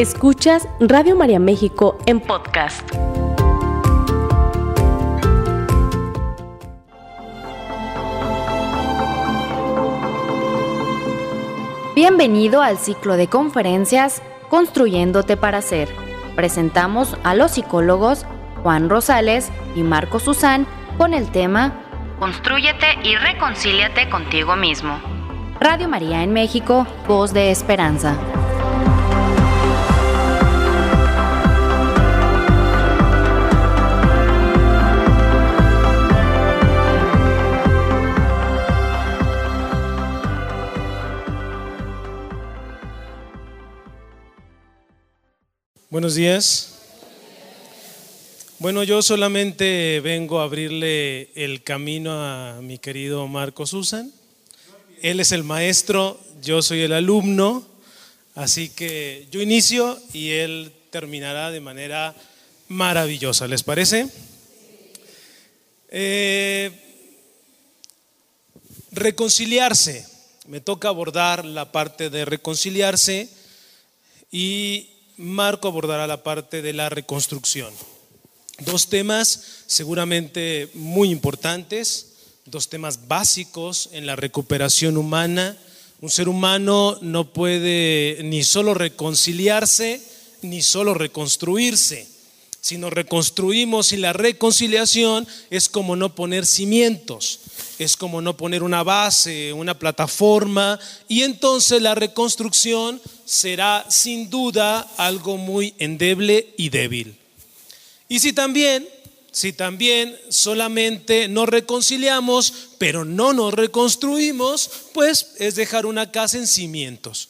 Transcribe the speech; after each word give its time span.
Escuchas 0.00 0.66
Radio 0.80 1.14
María 1.14 1.38
México 1.38 1.98
en 2.06 2.20
podcast. 2.20 2.90
Bienvenido 11.94 12.62
al 12.62 12.78
ciclo 12.78 13.18
de 13.18 13.26
conferencias 13.26 14.22
Construyéndote 14.48 15.36
para 15.36 15.60
Ser. 15.60 15.90
Presentamos 16.34 17.18
a 17.22 17.34
los 17.34 17.50
psicólogos 17.50 18.24
Juan 18.62 18.88
Rosales 18.88 19.50
y 19.76 19.82
Marco 19.82 20.18
Susán 20.18 20.66
con 20.96 21.12
el 21.12 21.30
tema 21.30 21.74
Construyete 22.18 22.86
y 23.04 23.16
reconcíliate 23.16 24.08
contigo 24.08 24.56
mismo. 24.56 24.98
Radio 25.60 25.90
María 25.90 26.22
en 26.22 26.32
México, 26.32 26.86
voz 27.06 27.34
de 27.34 27.50
esperanza. 27.50 28.16
Buenos 45.90 46.14
días. 46.14 46.68
Bueno, 48.60 48.84
yo 48.84 49.02
solamente 49.02 49.98
vengo 49.98 50.38
a 50.38 50.44
abrirle 50.44 51.32
el 51.34 51.64
camino 51.64 52.12
a 52.12 52.60
mi 52.62 52.78
querido 52.78 53.26
Marco 53.26 53.66
Susan. 53.66 54.12
Él 55.02 55.18
es 55.18 55.32
el 55.32 55.42
maestro, 55.42 56.20
yo 56.42 56.62
soy 56.62 56.82
el 56.82 56.92
alumno, 56.92 57.66
así 58.36 58.68
que 58.68 59.26
yo 59.32 59.42
inicio 59.42 59.98
y 60.12 60.30
él 60.30 60.72
terminará 60.90 61.50
de 61.50 61.58
manera 61.58 62.14
maravillosa. 62.68 63.48
¿Les 63.48 63.64
parece? 63.64 64.06
Eh, 65.88 66.70
reconciliarse. 68.92 70.06
Me 70.46 70.60
toca 70.60 70.86
abordar 70.86 71.44
la 71.44 71.72
parte 71.72 72.10
de 72.10 72.24
reconciliarse 72.24 73.28
y 74.30 74.90
Marco 75.20 75.68
abordará 75.68 76.06
la 76.06 76.22
parte 76.22 76.62
de 76.62 76.72
la 76.72 76.88
reconstrucción. 76.88 77.74
Dos 78.60 78.88
temas 78.88 79.64
seguramente 79.66 80.70
muy 80.72 81.10
importantes, 81.10 82.14
dos 82.46 82.70
temas 82.70 83.06
básicos 83.06 83.90
en 83.92 84.06
la 84.06 84.16
recuperación 84.16 84.96
humana. 84.96 85.58
Un 86.00 86.08
ser 86.08 86.26
humano 86.26 86.96
no 87.02 87.34
puede 87.34 88.20
ni 88.24 88.42
solo 88.42 88.72
reconciliarse, 88.72 90.00
ni 90.40 90.62
solo 90.62 90.94
reconstruirse. 90.94 92.08
Si 92.62 92.78
nos 92.78 92.90
reconstruimos 92.90 93.92
y 93.92 93.98
la 93.98 94.14
reconciliación 94.14 95.28
es 95.50 95.68
como 95.68 95.96
no 95.96 96.14
poner 96.14 96.46
cimientos 96.46 97.40
es 97.84 97.96
como 97.96 98.20
no 98.20 98.36
poner 98.36 98.62
una 98.62 98.82
base, 98.82 99.54
una 99.54 99.78
plataforma, 99.78 100.78
y 101.08 101.22
entonces 101.22 101.80
la 101.80 101.94
reconstrucción 101.94 103.00
será 103.30 103.86
sin 103.88 104.28
duda 104.28 104.80
algo 104.96 105.36
muy 105.36 105.72
endeble 105.78 106.52
y 106.56 106.68
débil. 106.68 107.14
Y 108.08 108.18
si 108.18 108.32
también, 108.32 108.88
si 109.30 109.52
también 109.52 110.18
solamente 110.30 111.28
nos 111.28 111.48
reconciliamos, 111.48 112.52
pero 112.78 113.04
no 113.04 113.32
nos 113.32 113.54
reconstruimos, 113.54 114.68
pues 114.92 115.34
es 115.38 115.54
dejar 115.54 115.86
una 115.86 116.10
casa 116.10 116.38
en 116.38 116.48
cimientos. 116.48 117.28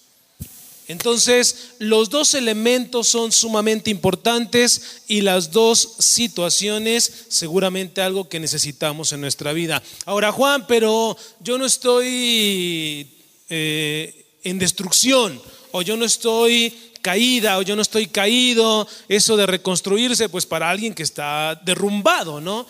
Entonces, 0.89 1.73
los 1.81 2.09
dos 2.09 2.33
elementos 2.33 3.07
son 3.07 3.31
sumamente 3.31 3.91
importantes 3.91 5.03
y 5.07 5.20
las 5.20 5.51
dos 5.51 5.97
situaciones 5.98 7.27
seguramente 7.29 8.01
algo 8.01 8.27
que 8.27 8.41
necesitamos 8.41 9.13
en 9.13 9.20
nuestra 9.20 9.53
vida. 9.53 9.83
Ahora, 10.07 10.33
Juan, 10.33 10.67
pero 10.67 11.14
yo 11.41 11.58
no 11.58 11.67
estoy 11.67 13.07
eh, 13.51 14.24
en 14.42 14.58
destrucción 14.58 15.41
o 15.73 15.83
yo 15.83 15.97
no 15.97 16.05
estoy 16.05 16.73
caída 17.03 17.58
o 17.58 17.63
yo 17.63 17.77
no 17.77 17.83
estoy 17.83 18.07
caído. 18.07 18.86
Eso 19.08 19.36
de 19.36 19.47
reconstruirse, 19.47 20.29
pues 20.29 20.47
para 20.47 20.70
alguien 20.70 20.95
que 20.95 21.03
está 21.03 21.61
derrumbado, 21.64 22.41
¿no? 22.41 22.67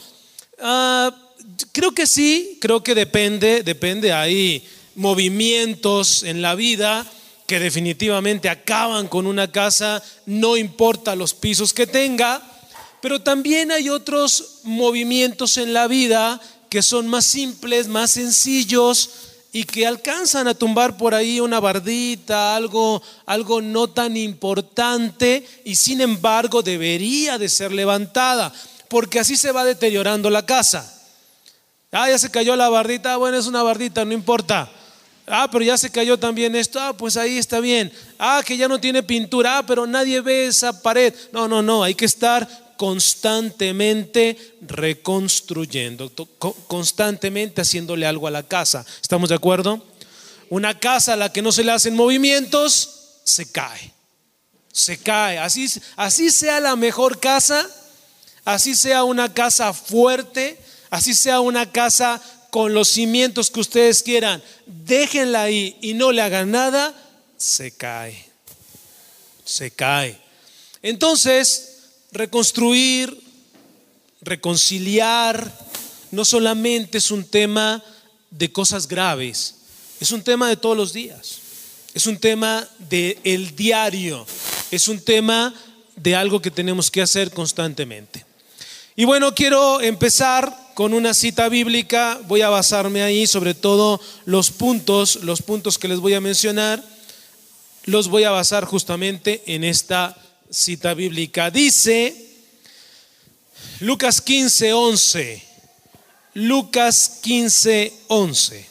Ah, 0.58 1.14
creo 1.72 1.92
que 1.92 2.06
sí, 2.06 2.58
creo 2.60 2.82
que 2.82 2.94
depende, 2.94 3.62
depende, 3.62 4.12
hay 4.12 4.64
movimientos 4.94 6.22
en 6.22 6.42
la 6.42 6.54
vida 6.54 7.06
que 7.46 7.58
definitivamente 7.58 8.48
acaban 8.48 9.08
con 9.08 9.26
una 9.26 9.50
casa, 9.50 10.02
no 10.26 10.56
importa 10.56 11.16
los 11.16 11.34
pisos 11.34 11.72
que 11.72 11.86
tenga, 11.86 12.42
pero 13.00 13.22
también 13.22 13.72
hay 13.72 13.88
otros 13.88 14.60
movimientos 14.62 15.56
en 15.56 15.72
la 15.72 15.88
vida 15.88 16.40
que 16.68 16.82
son 16.82 17.08
más 17.08 17.24
simples, 17.24 17.88
más 17.88 18.12
sencillos 18.12 19.10
y 19.52 19.64
que 19.64 19.86
alcanzan 19.86 20.46
a 20.48 20.54
tumbar 20.54 20.96
por 20.96 21.14
ahí 21.14 21.40
una 21.40 21.58
bardita, 21.58 22.54
algo, 22.54 23.02
algo 23.26 23.60
no 23.60 23.88
tan 23.88 24.16
importante 24.16 25.46
y 25.64 25.74
sin 25.74 26.00
embargo 26.00 26.62
debería 26.62 27.36
de 27.36 27.48
ser 27.48 27.72
levantada, 27.72 28.52
porque 28.88 29.18
así 29.18 29.36
se 29.36 29.52
va 29.52 29.64
deteriorando 29.64 30.30
la 30.30 30.46
casa. 30.46 30.96
Ah, 31.92 32.08
ya 32.08 32.18
se 32.18 32.30
cayó 32.30 32.54
la 32.54 32.68
bardita, 32.68 33.16
bueno, 33.16 33.36
es 33.36 33.46
una 33.46 33.62
bardita, 33.62 34.04
no 34.04 34.12
importa. 34.12 34.70
Ah, 35.26 35.48
pero 35.50 35.64
ya 35.64 35.78
se 35.78 35.90
cayó 35.90 36.18
también 36.18 36.56
esto. 36.56 36.80
Ah, 36.80 36.92
pues 36.92 37.16
ahí 37.16 37.38
está 37.38 37.60
bien. 37.60 37.92
Ah, 38.18 38.42
que 38.44 38.56
ya 38.56 38.66
no 38.66 38.80
tiene 38.80 39.02
pintura. 39.02 39.58
Ah, 39.58 39.66
pero 39.66 39.86
nadie 39.86 40.20
ve 40.20 40.46
esa 40.46 40.82
pared. 40.82 41.14
No, 41.32 41.46
no, 41.46 41.62
no. 41.62 41.84
Hay 41.84 41.94
que 41.94 42.04
estar 42.04 42.48
constantemente 42.80 44.56
reconstruyendo, 44.62 46.10
constantemente 46.66 47.60
haciéndole 47.60 48.06
algo 48.06 48.26
a 48.26 48.30
la 48.30 48.42
casa. 48.42 48.86
¿Estamos 49.02 49.28
de 49.28 49.34
acuerdo? 49.34 49.84
Una 50.48 50.78
casa 50.78 51.12
a 51.12 51.16
la 51.16 51.30
que 51.30 51.42
no 51.42 51.52
se 51.52 51.62
le 51.62 51.72
hacen 51.72 51.94
movimientos, 51.94 53.18
se 53.22 53.52
cae. 53.52 53.92
Se 54.72 54.96
cae. 54.96 55.36
Así, 55.36 55.68
así 55.94 56.30
sea 56.30 56.58
la 56.58 56.74
mejor 56.74 57.20
casa, 57.20 57.68
así 58.46 58.74
sea 58.74 59.04
una 59.04 59.34
casa 59.34 59.74
fuerte, 59.74 60.58
así 60.88 61.12
sea 61.12 61.40
una 61.40 61.70
casa 61.70 62.22
con 62.48 62.72
los 62.72 62.88
cimientos 62.88 63.50
que 63.50 63.60
ustedes 63.60 64.02
quieran, 64.02 64.42
déjenla 64.64 65.42
ahí 65.42 65.76
y 65.82 65.92
no 65.92 66.12
le 66.12 66.22
hagan 66.22 66.50
nada, 66.50 66.94
se 67.36 67.72
cae. 67.72 68.24
Se 69.44 69.70
cae. 69.70 70.18
Entonces, 70.80 71.69
reconstruir, 72.12 73.16
reconciliar, 74.20 75.52
no 76.10 76.24
solamente 76.24 76.98
es 76.98 77.10
un 77.10 77.24
tema 77.24 77.82
de 78.30 78.52
cosas 78.52 78.88
graves, 78.88 79.56
es 80.00 80.10
un 80.10 80.22
tema 80.22 80.48
de 80.48 80.56
todos 80.56 80.76
los 80.76 80.92
días, 80.92 81.38
es 81.94 82.06
un 82.06 82.18
tema 82.18 82.68
del 82.78 83.18
el 83.24 83.56
diario, 83.56 84.26
es 84.70 84.88
un 84.88 85.00
tema 85.00 85.54
de 85.96 86.16
algo 86.16 86.40
que 86.40 86.50
tenemos 86.50 86.90
que 86.90 87.02
hacer 87.02 87.30
constantemente. 87.30 88.24
Y 88.96 89.04
bueno, 89.04 89.34
quiero 89.34 89.80
empezar 89.80 90.72
con 90.74 90.94
una 90.94 91.14
cita 91.14 91.48
bíblica, 91.48 92.20
voy 92.26 92.42
a 92.42 92.48
basarme 92.48 93.02
ahí 93.02 93.26
sobre 93.26 93.54
todo 93.54 94.00
los 94.24 94.50
puntos, 94.50 95.16
los 95.22 95.42
puntos 95.42 95.78
que 95.78 95.88
les 95.88 96.00
voy 96.00 96.14
a 96.14 96.20
mencionar, 96.20 96.82
los 97.84 98.08
voy 98.08 98.24
a 98.24 98.30
basar 98.30 98.64
justamente 98.64 99.42
en 99.46 99.64
esta 99.64 100.16
cita 100.50 100.94
bíblica. 100.94 101.50
Dice 101.50 102.30
Lucas 103.80 104.20
15, 104.20 104.72
11. 104.72 105.42
Lucas 106.34 107.20
15, 107.22 107.92
11. 108.08 108.66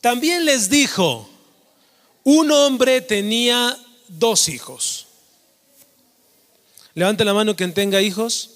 También 0.00 0.44
les 0.44 0.68
dijo, 0.68 1.28
un 2.24 2.50
hombre 2.50 3.00
tenía 3.00 3.76
dos 4.08 4.48
hijos. 4.48 5.06
Levante 6.94 7.24
la 7.24 7.34
mano 7.34 7.56
quien 7.56 7.72
tenga 7.72 8.02
hijos. 8.02 8.50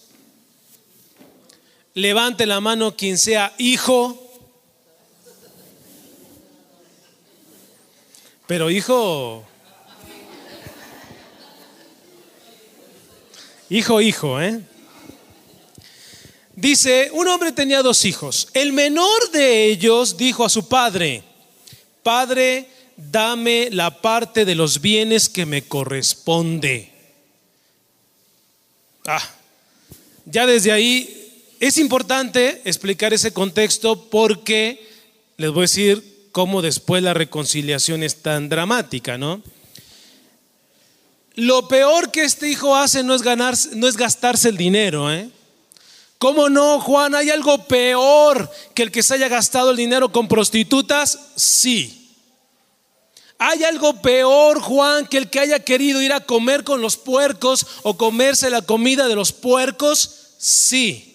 Levante 1.94 2.46
la 2.46 2.60
mano 2.60 2.96
quien 2.96 3.19
sea 3.19 3.54
hijo. 3.58 4.19
Pero 8.46 8.70
hijo... 8.70 9.46
Hijo, 13.72 14.02
hijo, 14.02 14.38
¿eh? 14.38 14.60
Dice, 16.54 17.08
un 17.14 17.26
hombre 17.26 17.52
tenía 17.52 17.80
dos 17.80 18.04
hijos. 18.04 18.48
El 18.52 18.74
menor 18.74 19.30
de 19.32 19.64
ellos 19.64 20.19
dijo 20.19 20.44
a 20.44 20.50
su 20.50 20.69
padre, 20.69 21.22
Padre, 22.02 22.69
dame 22.98 23.70
la 23.70 24.02
parte 24.02 24.44
de 24.44 24.54
los 24.54 24.82
bienes 24.82 25.30
que 25.30 25.46
me 25.46 25.62
corresponde. 25.62 26.92
Ah, 29.06 29.26
ya 30.26 30.44
desde 30.44 30.70
ahí 30.70 31.56
es 31.58 31.78
importante 31.78 32.60
explicar 32.66 33.14
ese 33.14 33.32
contexto 33.32 34.10
porque 34.10 34.86
les 35.38 35.50
voy 35.50 35.60
a 35.60 35.62
decir 35.62 36.28
cómo 36.30 36.60
después 36.60 37.02
la 37.02 37.14
reconciliación 37.14 38.02
es 38.02 38.16
tan 38.16 38.50
dramática, 38.50 39.16
¿no? 39.16 39.42
Lo 41.34 41.69
peor 41.69 42.11
que 42.11 42.25
este 42.25 42.49
hijo 42.49 42.76
hace 42.76 43.02
no 43.02 43.14
es, 43.14 43.23
no 43.73 43.88
es 43.88 43.96
gastarse 43.96 44.49
el 44.49 44.56
dinero. 44.56 45.12
¿eh? 45.12 45.31
¿Cómo 46.19 46.49
no, 46.49 46.81
Juan? 46.81 47.14
¿Hay 47.14 47.31
algo 47.31 47.67
peor 47.67 48.50
que 48.75 48.84
el 48.84 48.93
que 48.93 49.02
se 49.02 49.14
haya 49.14 49.29
gastado 49.29 49.70
el 49.70 49.76
dinero 49.76 50.12
con 50.12 50.29
prostitutas? 50.29 51.19
Sí. 51.37 52.11
¿Hay 53.38 53.64
algo 53.64 54.00
peor, 54.00 54.61
Juan, 54.61 55.06
que 55.06 55.19
el 55.19 55.29
que 55.29 55.40
haya 55.40 55.58
querido 55.58 56.00
ir 56.00 56.12
a 56.12 56.20
comer 56.20 56.62
con 56.62 56.81
los 56.81 56.96
puercos 56.96 57.67
o 57.82 57.96
comerse 57.96 58.50
la 58.50 58.62
comida 58.62 59.08
de 59.08 59.17
los 59.17 59.32
puercos? 59.32 60.34
Sí. 60.38 61.08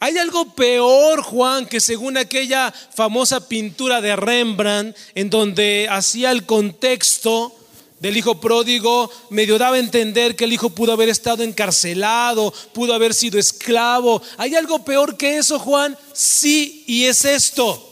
¿Hay 0.00 0.18
algo 0.18 0.54
peor, 0.54 1.22
Juan, 1.22 1.66
que 1.66 1.78
según 1.78 2.16
aquella 2.16 2.72
famosa 2.72 3.46
pintura 3.48 4.00
de 4.00 4.16
Rembrandt, 4.16 4.96
en 5.14 5.30
donde 5.30 5.86
hacía 5.88 6.30
el 6.32 6.46
contexto 6.46 7.54
del 8.00 8.16
hijo 8.16 8.40
pródigo, 8.40 9.10
medio 9.28 9.58
daba 9.58 9.76
a 9.76 9.78
entender 9.78 10.34
que 10.34 10.44
el 10.44 10.52
hijo 10.52 10.70
pudo 10.70 10.92
haber 10.92 11.10
estado 11.10 11.42
encarcelado, 11.42 12.52
pudo 12.72 12.94
haber 12.94 13.14
sido 13.14 13.38
esclavo? 13.38 14.20
¿Hay 14.38 14.54
algo 14.54 14.84
peor 14.84 15.16
que 15.16 15.36
eso, 15.36 15.58
Juan? 15.58 15.96
Sí, 16.12 16.82
y 16.86 17.04
es 17.04 17.24
esto. 17.24 17.86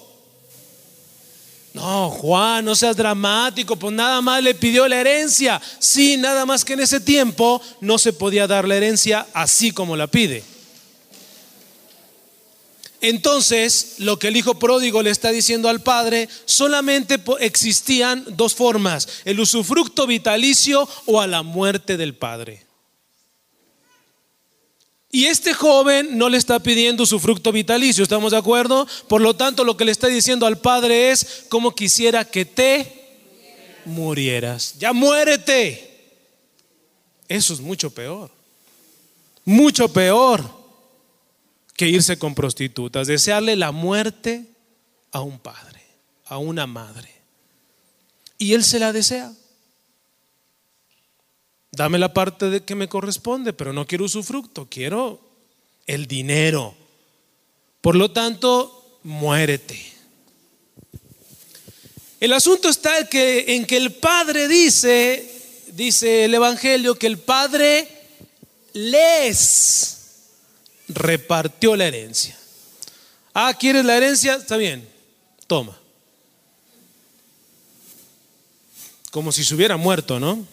No, 1.75 2.11
Juan, 2.11 2.65
no 2.65 2.75
seas 2.75 2.97
dramático, 2.97 3.77
pues 3.77 3.93
nada 3.93 4.21
más 4.21 4.43
le 4.43 4.55
pidió 4.55 4.89
la 4.89 5.01
herencia. 5.01 5.61
Sí, 5.79 6.17
nada 6.17 6.45
más 6.47 6.65
que 6.65 6.73
en 6.73 6.81
ese 6.81 6.99
tiempo 6.99 7.61
no 7.81 7.99
se 7.99 8.13
podía 8.13 8.47
dar 8.47 8.67
la 8.67 8.77
herencia 8.77 9.27
así 9.33 9.71
como 9.71 9.95
la 9.95 10.07
pide. 10.07 10.43
Entonces, 13.01 13.97
lo 13.99 14.19
que 14.19 14.29
el 14.29 14.37
hijo 14.37 14.59
pródigo 14.59 15.03
le 15.03 15.11
está 15.11 15.31
diciendo 15.31 15.69
al 15.69 15.83
padre, 15.83 16.29
solamente 16.47 17.21
existían 17.39 18.25
dos 18.31 18.55
formas, 18.55 19.09
el 19.25 19.39
usufructo 19.39 20.07
vitalicio 20.07 20.89
o 21.07 21.21
a 21.21 21.27
la 21.27 21.43
muerte 21.43 21.97
del 21.97 22.15
padre. 22.15 22.67
Y 25.11 25.27
este 25.27 25.55
joven 25.55 26.19
no 26.19 26.29
le 26.29 26.37
está 26.37 26.59
pidiendo 26.59 27.05
usufructo 27.05 27.53
vitalicio, 27.53 28.03
¿estamos 28.03 28.33
de 28.33 28.39
acuerdo? 28.39 28.87
Por 29.07 29.23
lo 29.23 29.35
tanto, 29.35 29.65
lo 29.65 29.77
que 29.77 29.85
le 29.85 29.93
está 29.93 30.09
diciendo 30.09 30.45
al 30.45 30.59
padre 30.59 31.11
es, 31.11 31.45
como 31.49 31.75
quisiera 31.75 32.25
que 32.25 32.45
te 32.45 32.99
murieras. 33.85 34.75
Ya 34.79 34.93
muérete. 34.93 35.85
Eso 37.29 37.55
es 37.55 37.61
mucho 37.61 37.91
peor. 37.91 38.31
Mucho 39.45 39.89
peor 39.91 40.58
que 41.79 41.89
irse 41.89 42.19
con 42.19 42.35
prostitutas, 42.35 43.07
desearle 43.07 43.55
la 43.55 43.71
muerte 43.71 44.45
a 45.13 45.21
un 45.21 45.39
padre, 45.39 45.81
a 46.27 46.37
una 46.37 46.67
madre. 46.67 47.09
Y 48.37 48.55
él 48.55 48.65
se 48.65 48.81
la 48.81 48.93
desea. 48.93 49.33
Dame 51.71 51.99
la 51.99 52.13
parte 52.13 52.51
de 52.51 52.65
que 52.65 52.75
me 52.75 52.89
corresponde, 52.89 53.53
pero 53.53 53.73
no 53.73 53.87
quiero 53.87 54.07
usufructo, 54.07 54.67
quiero 54.69 55.21
el 55.87 56.09
dinero. 56.09 56.75
Por 57.81 57.95
lo 57.95 58.11
tanto, 58.11 58.99
muérete. 59.05 59.81
El 62.19 62.33
asunto 62.33 62.71
está 62.71 62.99
en 62.99 63.07
que, 63.07 63.55
en 63.55 63.65
que 63.65 63.77
el 63.77 63.93
Padre 63.93 64.49
dice, 64.49 65.71
dice 65.75 66.25
el 66.25 66.35
Evangelio, 66.35 66.97
que 66.97 67.07
el 67.07 67.19
Padre 67.19 67.87
les 68.73 69.98
repartió 70.89 71.77
la 71.77 71.87
herencia. 71.87 72.37
Ah, 73.35 73.55
¿quieres 73.59 73.85
la 73.85 73.97
herencia? 73.97 74.35
Está 74.35 74.57
bien, 74.57 74.89
toma. 75.47 75.79
Como 79.11 79.33
si 79.33 79.45
se 79.45 79.55
hubiera 79.55 79.77
muerto, 79.77 80.19
¿no? 80.19 80.47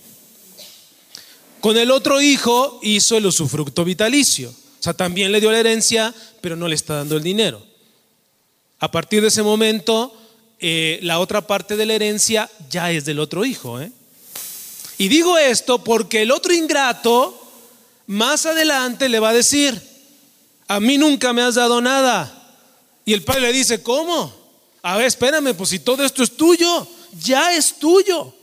Con 1.59 1.77
el 1.77 1.91
otro 1.91 2.21
hijo 2.21 2.79
hizo 2.83 3.17
el 3.17 3.25
usufructo 3.25 3.83
vitalicio. 3.83 4.49
O 4.49 4.83
sea, 4.83 4.93
también 4.93 5.31
le 5.31 5.41
dio 5.41 5.51
la 5.51 5.59
herencia, 5.59 6.13
pero 6.41 6.55
no 6.55 6.67
le 6.67 6.75
está 6.75 6.95
dando 6.95 7.17
el 7.17 7.23
dinero. 7.23 7.65
A 8.79 8.91
partir 8.91 9.21
de 9.21 9.29
ese 9.29 9.41
momento, 9.41 10.15
eh, 10.59 10.99
la 11.01 11.19
otra 11.19 11.47
parte 11.47 11.75
de 11.75 11.85
la 11.85 11.93
herencia 11.95 12.49
ya 12.69 12.91
es 12.91 13.03
del 13.05 13.19
otro 13.19 13.45
hijo. 13.45 13.81
¿eh? 13.81 13.91
Y 14.97 15.07
digo 15.07 15.37
esto 15.37 15.83
porque 15.83 16.21
el 16.21 16.31
otro 16.31 16.53
ingrato 16.53 17.41
más 18.07 18.45
adelante 18.45 19.09
le 19.09 19.19
va 19.19 19.29
a 19.29 19.33
decir, 19.33 19.81
a 20.67 20.79
mí 20.79 20.97
nunca 20.97 21.33
me 21.33 21.41
has 21.41 21.55
dado 21.55 21.81
nada. 21.81 22.31
Y 23.05 23.13
el 23.13 23.23
padre 23.23 23.41
le 23.41 23.53
dice, 23.53 23.83
¿cómo? 23.83 24.33
A 24.81 24.97
ver, 24.97 25.07
espérame, 25.07 25.55
pues 25.55 25.69
si 25.69 25.79
todo 25.79 26.03
esto 26.03 26.23
es 26.23 26.35
tuyo, 26.35 26.87
ya 27.23 27.55
es 27.55 27.77
tuyo. 27.79 28.33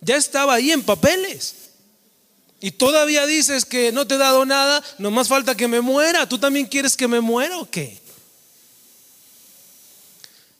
Ya 0.00 0.16
estaba 0.16 0.54
ahí 0.54 0.72
en 0.72 0.82
papeles. 0.82 1.54
Y 2.60 2.72
todavía 2.72 3.26
dices 3.26 3.64
que 3.64 3.90
no 3.92 4.06
te 4.06 4.16
he 4.16 4.18
dado 4.18 4.44
nada, 4.44 4.82
nomás 4.98 5.28
falta 5.28 5.56
que 5.56 5.68
me 5.68 5.80
muera. 5.80 6.28
¿Tú 6.28 6.38
también 6.38 6.66
quieres 6.66 6.96
que 6.96 7.08
me 7.08 7.20
muera 7.20 7.58
o 7.58 7.70
qué? 7.70 7.98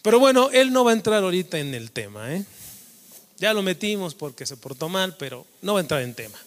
Pero 0.02 0.18
bueno, 0.18 0.48
él 0.50 0.72
no 0.72 0.84
va 0.84 0.92
a 0.92 0.94
entrar 0.94 1.22
ahorita 1.22 1.58
en 1.58 1.74
el 1.74 1.90
tema. 1.90 2.34
¿eh? 2.34 2.44
Ya 3.38 3.52
lo 3.52 3.62
metimos 3.62 4.14
porque 4.14 4.46
se 4.46 4.56
portó 4.56 4.88
mal, 4.88 5.16
pero 5.18 5.46
no 5.60 5.74
va 5.74 5.80
a 5.80 5.82
entrar 5.82 6.00
en 6.00 6.14
tema. 6.14 6.38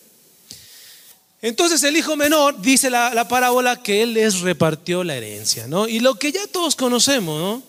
Entonces 1.43 1.83
el 1.83 1.97
hijo 1.97 2.15
menor 2.15 2.61
dice 2.61 2.89
la, 2.89 3.27
parábola 3.27 3.83
que 3.83 4.01
él 4.01 4.13
les 4.13 4.39
repartió 4.39 5.03
la 5.03 5.17
herencia, 5.17 5.67
¿no? 5.67 5.89
Y 5.89 5.99
lo 5.99 6.15
que 6.15 6.31
ya 6.31 6.47
todos 6.47 6.73
conocemos, 6.73 7.37
¿no? 7.37 7.63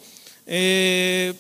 Eh, 0.46 1.34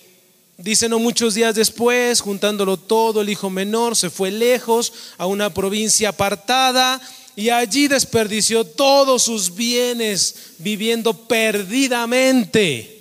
dice 0.58 0.88
no 0.88 0.98
muchos 0.98 1.34
días 1.34 1.54
después, 1.54 2.20
juntándolo 2.20 2.76
todo, 2.76 3.20
el 3.20 3.28
hijo 3.28 3.50
menor 3.50 3.94
se 3.94 4.10
fue 4.10 4.32
lejos 4.32 4.92
a 5.16 5.26
una 5.26 5.54
provincia 5.54 6.08
apartada 6.08 7.00
y 7.36 7.50
allí 7.50 7.86
desperdició 7.86 8.64
todos 8.64 9.22
sus 9.22 9.54
bienes 9.54 10.34
viviendo 10.58 11.14
perdidamente. 11.28 13.00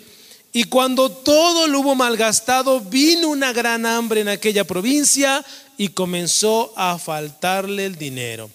Y 0.52 0.66
cuando 0.66 1.10
todo 1.10 1.66
lo 1.66 1.80
hubo 1.80 1.96
malgastado, 1.96 2.82
vino 2.82 3.30
una 3.30 3.52
gran 3.52 3.88
hambre 3.88 4.22
en 4.22 4.28
aquella 4.28 4.64
provincia 4.64 5.44
y 5.76 5.88
comenzó 5.88 6.72
a 6.76 7.00
faltarle 7.00 7.88
el 7.88 7.96
dinero 7.96 8.52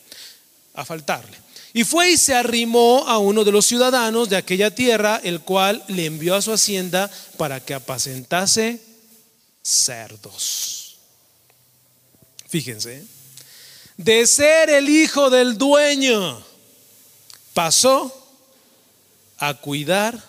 a 0.79 0.85
faltarle. 0.85 1.37
Y 1.75 1.85
fue 1.85 2.13
y 2.13 2.17
se 2.17 2.35
arrimó 2.35 3.07
a 3.09 3.19
uno 3.19 3.45
de 3.45 3.53
los 3.53 3.67
ciudadanos 3.67 4.29
de 4.29 4.37
aquella 4.37 4.75
tierra, 4.75 5.21
el 5.23 5.41
cual 5.41 5.85
le 5.89 6.07
envió 6.07 6.37
a 6.37 6.43
su 6.43 6.53
hacienda 6.53 7.11
para 7.37 7.61
que 7.61 7.75
apacentase 7.75 8.81
cerdos. 9.61 10.97
Fíjense, 12.49 13.05
de 13.97 14.27
ser 14.27 14.71
el 14.71 14.89
hijo 14.89 15.31
del 15.31 15.59
dueño, 15.59 16.43
pasó 17.53 18.15
a 19.37 19.55
cuidar 19.55 20.23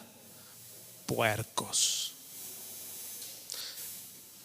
puercos. 1.05 2.08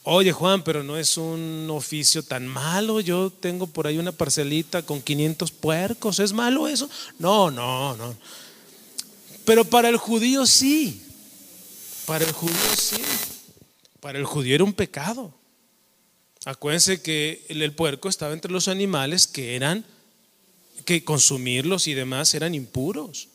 Oye 0.07 0.33
Juan, 0.33 0.63
pero 0.63 0.83
no 0.83 0.99
es 0.99 1.17
un 1.17 1.67
oficio 1.71 2.23
tan 2.23 2.47
malo. 2.47 3.01
Yo 3.01 3.31
tengo 3.31 3.67
por 3.67 3.87
ahí 3.87 3.97
una 3.97 4.13
parcelita 4.13 4.83
con 4.83 5.01
500 5.01 5.51
puercos. 5.51 6.19
¿Es 6.19 6.35
malo 6.35 6.69
eso? 6.69 6.91
No, 7.19 7.51
no, 7.51 7.97
no. 7.97 8.15
Pero 9.47 9.65
para 9.65 9.89
el 9.89 9.97
judío 9.97 10.45
sí. 10.45 11.03
Para 12.05 12.27
el 12.27 12.33
judío 12.33 12.77
sí. 12.77 13.01
Para 14.01 14.19
el 14.19 14.27
judío 14.27 14.55
era 14.55 14.65
un 14.65 14.75
pecado. 14.75 15.33
Acuérdense 16.45 17.01
que 17.01 17.47
el 17.49 17.73
puerco 17.73 18.11
estaba 18.11 18.35
entre 18.35 18.53
los 18.53 18.69
animales 18.69 19.27
que 19.27 19.57
eran, 19.57 19.87
que 20.85 21.03
consumirlos 21.03 21.87
y 21.87 21.95
demás 21.95 22.35
eran 22.35 22.55
impuros. 22.55 23.29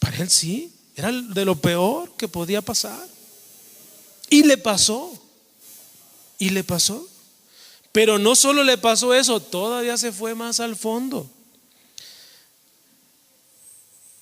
Para 0.00 0.16
él 0.16 0.28
sí, 0.28 0.72
era 0.96 1.12
de 1.12 1.44
lo 1.44 1.54
peor 1.54 2.16
que 2.16 2.26
podía 2.26 2.62
pasar. 2.62 3.06
Y 4.28 4.42
le 4.42 4.56
pasó. 4.56 5.21
Y 6.42 6.50
le 6.50 6.64
pasó. 6.64 7.08
Pero 7.92 8.18
no 8.18 8.34
solo 8.34 8.64
le 8.64 8.76
pasó 8.76 9.14
eso, 9.14 9.38
todavía 9.38 9.96
se 9.96 10.10
fue 10.10 10.34
más 10.34 10.58
al 10.58 10.74
fondo. 10.74 11.30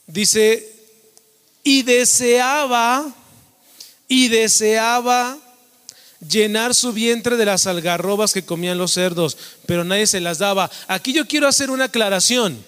Dice, 0.06 0.70
y 1.64 1.82
deseaba, 1.82 3.10
y 4.06 4.28
deseaba 4.28 5.38
llenar 6.28 6.74
su 6.74 6.92
vientre 6.92 7.38
de 7.38 7.46
las 7.46 7.66
algarrobas 7.66 8.34
que 8.34 8.44
comían 8.44 8.76
los 8.76 8.92
cerdos, 8.92 9.38
pero 9.64 9.82
nadie 9.82 10.06
se 10.06 10.20
las 10.20 10.36
daba. 10.36 10.70
Aquí 10.88 11.14
yo 11.14 11.26
quiero 11.26 11.48
hacer 11.48 11.70
una 11.70 11.84
aclaración. 11.86 12.62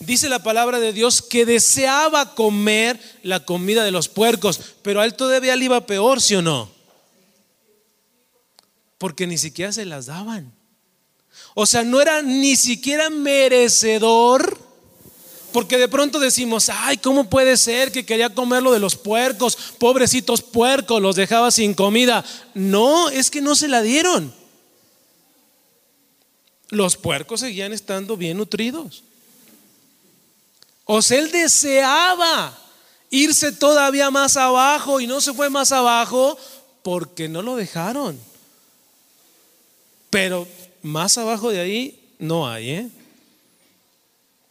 Dice 0.00 0.28
la 0.28 0.42
palabra 0.42 0.80
de 0.80 0.92
Dios 0.92 1.22
que 1.22 1.46
deseaba 1.46 2.34
comer 2.34 2.98
la 3.22 3.44
comida 3.44 3.84
de 3.84 3.92
los 3.92 4.08
puercos, 4.08 4.58
pero 4.82 5.00
a 5.00 5.04
él 5.04 5.14
todavía 5.14 5.54
le 5.54 5.66
iba 5.66 5.86
peor, 5.86 6.20
¿sí 6.20 6.34
o 6.34 6.42
no? 6.42 6.71
Porque 9.02 9.26
ni 9.26 9.36
siquiera 9.36 9.72
se 9.72 9.84
las 9.84 10.06
daban. 10.06 10.52
O 11.54 11.66
sea, 11.66 11.82
no 11.82 12.00
era 12.00 12.22
ni 12.22 12.54
siquiera 12.54 13.10
merecedor. 13.10 14.56
Porque 15.50 15.76
de 15.76 15.88
pronto 15.88 16.20
decimos, 16.20 16.68
ay, 16.68 16.98
¿cómo 16.98 17.28
puede 17.28 17.56
ser 17.56 17.90
que 17.90 18.06
quería 18.06 18.32
comer 18.32 18.62
lo 18.62 18.70
de 18.70 18.78
los 18.78 18.94
puercos? 18.94 19.58
Pobrecitos 19.80 20.40
puercos, 20.40 21.02
los 21.02 21.16
dejaba 21.16 21.50
sin 21.50 21.74
comida. 21.74 22.24
No, 22.54 23.08
es 23.08 23.28
que 23.28 23.40
no 23.40 23.56
se 23.56 23.66
la 23.66 23.82
dieron. 23.82 24.32
los 26.68 26.96
puercos 26.96 27.40
seguían 27.40 27.72
estando 27.72 28.16
bien 28.16 28.36
nutridos. 28.36 29.02
O 30.84 31.02
sea, 31.02 31.18
él 31.18 31.32
deseaba 31.32 32.56
irse 33.10 33.50
todavía 33.50 34.12
más 34.12 34.36
abajo 34.36 35.00
y 35.00 35.08
no 35.08 35.20
se 35.20 35.34
fue 35.34 35.50
más 35.50 35.72
abajo 35.72 36.38
porque 36.84 37.28
no 37.28 37.42
lo 37.42 37.56
dejaron. 37.56 38.30
Pero 40.12 40.46
más 40.82 41.16
abajo 41.16 41.48
de 41.48 41.58
ahí 41.58 42.14
no 42.18 42.46
hay, 42.46 42.68
¿eh? 42.68 42.90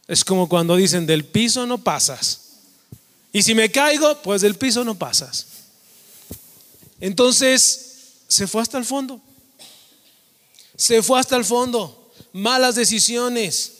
Es 0.08 0.24
como 0.24 0.48
cuando 0.48 0.74
dicen, 0.74 1.06
del 1.06 1.24
piso 1.24 1.64
no 1.66 1.78
pasas. 1.78 2.40
Y 3.32 3.44
si 3.44 3.54
me 3.54 3.70
caigo, 3.70 4.20
pues 4.22 4.42
del 4.42 4.56
piso 4.56 4.82
no 4.82 4.96
pasas. 4.96 5.46
Entonces, 7.00 7.92
se 8.26 8.48
fue 8.48 8.60
hasta 8.60 8.76
el 8.76 8.84
fondo. 8.84 9.20
Se 10.76 11.00
fue 11.00 11.20
hasta 11.20 11.36
el 11.36 11.44
fondo. 11.44 12.10
Malas 12.32 12.74
decisiones, 12.74 13.72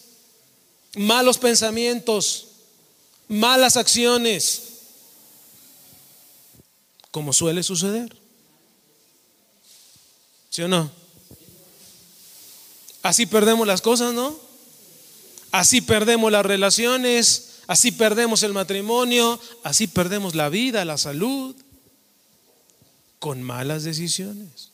malos 0.94 1.36
pensamientos, 1.36 2.46
malas 3.26 3.76
acciones, 3.76 4.62
como 7.10 7.32
suele 7.32 7.64
suceder. 7.64 8.16
¿Sí 10.48 10.62
o 10.62 10.68
no? 10.68 11.01
Así 13.02 13.26
perdemos 13.26 13.66
las 13.66 13.80
cosas, 13.80 14.14
¿no? 14.14 14.38
Así 15.50 15.80
perdemos 15.80 16.32
las 16.32 16.46
relaciones, 16.46 17.60
así 17.66 17.92
perdemos 17.92 18.42
el 18.42 18.52
matrimonio, 18.52 19.38
así 19.64 19.86
perdemos 19.86 20.34
la 20.34 20.48
vida, 20.48 20.84
la 20.84 20.96
salud, 20.96 21.54
con 23.18 23.42
malas 23.42 23.84
decisiones. 23.84 24.70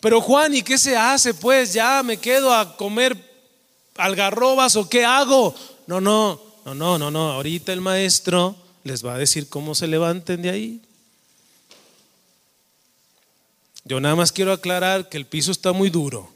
Pero 0.00 0.20
Juan, 0.20 0.54
¿y 0.54 0.62
qué 0.62 0.78
se 0.78 0.96
hace? 0.96 1.32
Pues 1.32 1.72
ya 1.72 2.02
me 2.02 2.16
quedo 2.16 2.52
a 2.52 2.76
comer 2.76 3.16
algarrobas 3.96 4.76
o 4.76 4.88
qué 4.88 5.04
hago? 5.04 5.54
No, 5.86 6.00
no, 6.00 6.40
no, 6.64 6.74
no, 6.74 6.98
no, 6.98 7.10
no. 7.10 7.32
Ahorita 7.32 7.72
el 7.72 7.80
maestro 7.80 8.56
les 8.84 9.04
va 9.04 9.14
a 9.14 9.18
decir 9.18 9.48
cómo 9.48 9.74
se 9.74 9.86
levanten 9.86 10.42
de 10.42 10.50
ahí. 10.50 10.80
Yo 13.84 14.00
nada 14.00 14.14
más 14.14 14.32
quiero 14.32 14.52
aclarar 14.52 15.08
que 15.08 15.16
el 15.16 15.26
piso 15.26 15.50
está 15.50 15.72
muy 15.72 15.90
duro. 15.90 16.32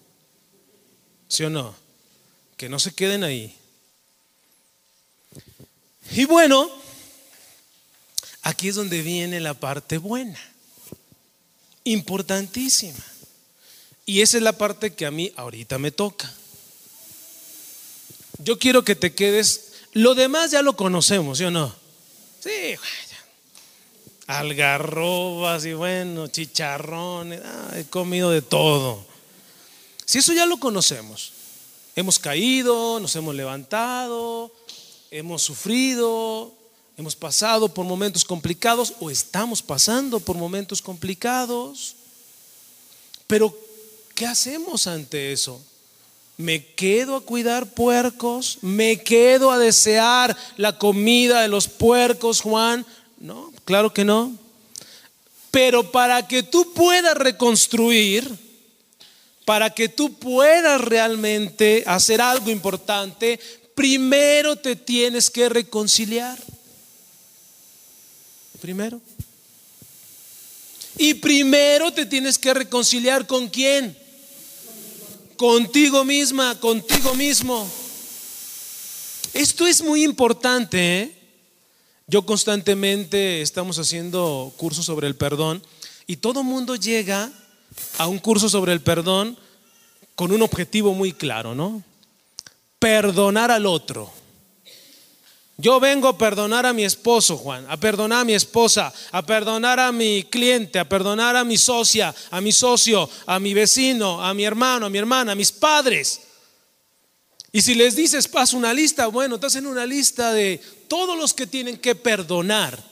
¿Sí 1.29 1.45
o 1.45 1.51
no? 1.51 1.75
Que 2.57 2.69
no 2.69 2.79
se 2.79 2.95
queden 2.95 3.25
ahí. 3.25 3.57
Y 6.13 6.25
bueno, 6.25 6.71
aquí 8.43 8.69
es 8.69 8.77
donde 8.77 9.03
viene 9.03 9.41
la 9.41 9.55
parte 9.55 9.99
buena, 9.99 10.41
importantísima. 11.85 13.05
Y 14.05 14.21
esa 14.21 14.37
es 14.37 14.43
la 14.43 14.57
parte 14.57 14.95
que 14.95 15.05
a 15.05 15.11
mí 15.11 15.33
ahorita 15.37 15.79
me 15.79 15.91
toca. 15.91 16.33
Yo 18.39 18.59
quiero 18.59 18.85
que 18.85 18.95
te 18.95 19.15
quedes, 19.15 19.73
lo 19.93 20.15
demás 20.15 20.53
ya 20.53 20.63
lo 20.63 20.77
conocemos, 20.77 21.39
¿sí 21.39 21.45
o 21.45 21.51
no? 21.51 21.75
Sí, 22.41 22.77
algarrobas 24.27 25.65
y 25.67 25.75
bueno, 25.75 26.27
chicharrones, 26.29 27.41
ah, 27.45 27.73
he 27.77 27.85
comido 27.85 28.31
de 28.31 28.43
todo. 28.43 29.05
Si 30.05 30.19
eso 30.19 30.33
ya 30.33 30.47
lo 30.47 30.59
conocemos, 30.59 31.33
hemos 31.95 32.19
caído, 32.19 33.01
nos 33.01 33.15
hemos 33.17 33.35
levantado, 33.35 34.53
hemos 35.11 35.43
sufrido, 35.43 36.53
hemos 36.97 37.15
pasado 37.15 37.73
por 37.73 37.85
momentos 37.85 38.25
complicados 38.25 38.95
o 39.01 39.11
estamos 39.11 39.63
pasando 39.63 40.21
por 40.21 40.37
momentos 40.37 40.83
complicados. 40.83 41.97
Pero, 43.27 43.57
¿qué 44.15 44.27
hacemos 44.27 44.87
ante 44.87 45.33
eso? 45.33 45.61
¿Me 46.37 46.65
quedo 46.75 47.17
a 47.17 47.23
cuidar 47.23 47.73
puercos? 47.73 48.59
¿Me 48.61 49.03
quedo 49.03 49.51
a 49.51 49.59
desear 49.59 50.37
la 50.57 50.79
comida 50.79 51.41
de 51.41 51.49
los 51.49 51.67
puercos, 51.67 52.43
Juan? 52.43 52.85
No, 53.19 53.53
claro 53.67 53.93
que 53.93 54.07
no. 54.07 54.33
Pero 55.51 55.93
para 55.93 56.27
que 56.27 56.43
tú 56.43 56.73
puedas 56.73 57.17
reconstruir, 57.17 58.31
para 59.45 59.71
que 59.71 59.89
tú 59.89 60.15
puedas 60.15 60.81
realmente 60.81 61.85
hacer 61.87 62.21
algo 62.21 62.51
importante, 62.51 63.39
primero 63.75 64.57
te 64.57 64.77
tienes 64.77 65.29
que 65.31 65.49
reconciliar. 65.49 66.39
Primero. 68.61 69.01
Y 70.99 71.15
primero 71.15 71.93
te 71.93 72.07
tienes 72.07 72.39
que 72.39 72.55
reconciliar 72.55 73.27
con 73.27 73.49
quién? 73.49 73.97
Contigo 75.37 76.05
misma, 76.05 76.59
contigo 76.59 77.15
mismo. 77.15 77.71
Esto 79.35 79.67
es 79.67 79.83
muy 79.83 80.03
importante. 80.03 81.03
¿eh? 81.03 81.16
Yo 82.09 82.25
constantemente 82.25 83.43
estamos 83.43 83.81
haciendo 83.81 84.53
cursos 84.57 84.85
sobre 84.85 85.09
el 85.09 85.17
perdón 85.17 85.61
y 86.07 86.19
todo 86.19 86.45
mundo 86.45 86.77
llega 86.77 87.33
a 87.99 88.07
un 88.07 88.21
curso 88.21 88.49
sobre 88.49 88.73
el 88.73 88.81
perdón 88.81 89.37
con 90.15 90.31
un 90.31 90.41
objetivo 90.43 90.95
muy 90.95 91.13
claro, 91.13 91.57
¿no? 91.57 91.83
Perdonar 92.79 93.51
al 93.51 93.67
otro. 93.67 94.13
Yo 95.57 95.81
vengo 95.81 96.07
a 96.07 96.17
perdonar 96.17 96.65
a 96.65 96.73
mi 96.73 96.85
esposo, 96.85 97.37
Juan, 97.37 97.67
a 97.69 97.77
perdonar 97.77 98.21
a 98.21 98.25
mi 98.25 98.35
esposa, 98.35 98.93
a 99.11 99.27
perdonar 99.27 99.81
a 99.81 99.91
mi 99.91 100.23
cliente, 100.31 100.79
a 100.79 100.89
perdonar 100.89 101.35
a 101.35 101.43
mi 101.43 101.59
socia, 101.59 102.15
a 102.31 102.41
mi 102.41 102.53
socio, 102.53 103.11
a 103.27 103.41
mi 103.41 103.53
vecino, 103.53 104.23
a 104.23 104.33
mi 104.33 104.45
hermano, 104.45 104.87
a 104.87 104.91
mi 104.91 104.99
hermana, 104.99 105.33
a 105.33 105.35
mis 105.35 105.51
padres. 105.51 106.21
Y 107.51 107.63
si 107.63 107.75
les 107.75 107.97
dices, 107.97 108.29
pasa 108.29 108.57
una 108.57 108.73
lista, 108.73 109.09
bueno, 109.09 109.37
estás 109.37 109.57
en 109.57 109.67
una 109.67 109.87
lista 109.87 110.33
de 110.33 110.61
todos 110.89 111.17
los 111.19 111.35
que 111.35 111.47
tienen 111.47 111.79
que 111.79 111.95
perdonar. 111.95 112.83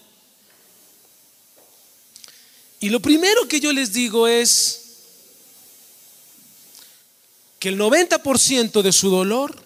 Y 2.81 2.91
lo 2.91 3.01
primero 3.01 3.49
que 3.49 3.61
yo 3.61 3.73
les 3.73 3.93
digo 3.93 4.29
es 4.29 4.81
que 7.59 7.71
el 7.71 7.79
90% 7.79 8.83
de 8.83 8.93
su 8.93 9.09
dolor 9.09 9.65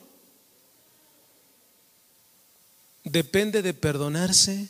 depende 3.03 3.63
de 3.63 3.75
perdonarse 3.75 4.69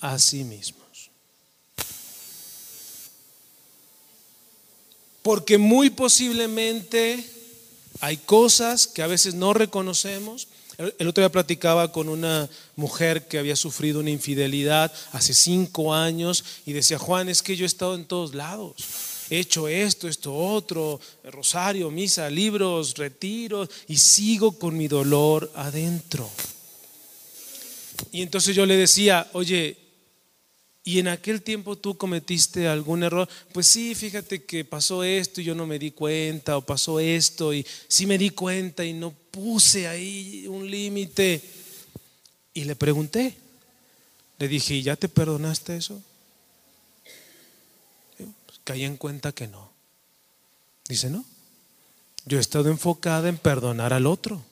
a 0.00 0.18
sí 0.18 0.44
mismos. 0.44 1.10
Porque 5.22 5.58
muy 5.58 5.90
posiblemente 5.90 7.22
hay 8.00 8.16
cosas 8.16 8.86
que 8.86 9.02
a 9.02 9.06
veces 9.06 9.34
no 9.34 9.52
reconocemos. 9.52 10.48
El 10.78 11.08
otro 11.08 11.22
día 11.22 11.32
platicaba 11.32 11.90
con 11.90 12.08
una 12.08 12.48
mujer 12.76 13.26
que 13.26 13.40
había 13.40 13.56
sufrido 13.56 13.98
una 13.98 14.10
infidelidad 14.10 14.92
hace 15.10 15.34
cinco 15.34 15.92
años 15.92 16.44
y 16.66 16.72
decía, 16.72 17.00
Juan, 17.00 17.28
es 17.28 17.42
que 17.42 17.56
yo 17.56 17.64
he 17.64 17.66
estado 17.66 17.96
en 17.96 18.04
todos 18.04 18.32
lados. 18.32 18.76
He 19.28 19.40
hecho 19.40 19.66
esto, 19.66 20.06
esto, 20.06 20.32
otro, 20.32 21.00
rosario, 21.24 21.90
misa, 21.90 22.30
libros, 22.30 22.94
retiros, 22.96 23.68
y 23.88 23.96
sigo 23.96 24.52
con 24.52 24.76
mi 24.76 24.86
dolor 24.86 25.50
adentro. 25.56 26.30
Y 28.12 28.22
entonces 28.22 28.54
yo 28.54 28.64
le 28.64 28.76
decía, 28.76 29.28
oye, 29.32 29.76
y 30.88 31.00
en 31.00 31.08
aquel 31.08 31.42
tiempo 31.42 31.76
tú 31.76 31.98
cometiste 31.98 32.66
algún 32.66 33.02
error, 33.02 33.28
pues 33.52 33.66
sí, 33.66 33.94
fíjate 33.94 34.44
que 34.44 34.64
pasó 34.64 35.04
esto 35.04 35.42
y 35.42 35.44
yo 35.44 35.54
no 35.54 35.66
me 35.66 35.78
di 35.78 35.90
cuenta, 35.90 36.56
o 36.56 36.62
pasó 36.62 36.98
esto 36.98 37.52
y 37.52 37.66
sí 37.88 38.06
me 38.06 38.16
di 38.16 38.30
cuenta 38.30 38.86
y 38.86 38.94
no 38.94 39.10
puse 39.30 39.86
ahí 39.86 40.46
un 40.48 40.70
límite. 40.70 41.42
Y 42.54 42.64
le 42.64 42.74
pregunté, 42.74 43.36
le 44.38 44.48
dije, 44.48 44.76
¿y 44.76 44.82
ya 44.82 44.96
te 44.96 45.10
perdonaste 45.10 45.76
eso? 45.76 46.02
Pues 48.16 48.58
caí 48.64 48.84
en 48.84 48.96
cuenta 48.96 49.32
que 49.32 49.46
no. 49.46 49.70
Dice, 50.88 51.10
no, 51.10 51.22
yo 52.24 52.38
he 52.38 52.40
estado 52.40 52.70
enfocada 52.70 53.28
en 53.28 53.36
perdonar 53.36 53.92
al 53.92 54.06
otro. 54.06 54.42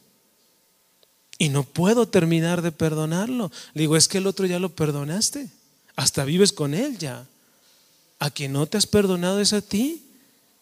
Y 1.39 1.49
no 1.49 1.63
puedo 1.63 2.09
terminar 2.09 2.61
de 2.61 2.73
perdonarlo. 2.73 3.51
Le 3.73 3.81
digo, 3.81 3.97
es 3.97 4.07
que 4.07 4.19
el 4.19 4.27
otro 4.27 4.45
ya 4.45 4.59
lo 4.59 4.75
perdonaste. 4.75 5.49
Hasta 5.97 6.25
vives 6.25 6.53
con 6.53 6.75
Él 6.75 6.99
ya. 6.99 7.27
A 8.19 8.31
quien 8.31 8.53
no 8.53 8.67
te 8.67 8.77
has 8.79 8.87
perdonado 8.87 9.41
es 9.41 9.53
a 9.53 9.63
ti. 9.63 10.03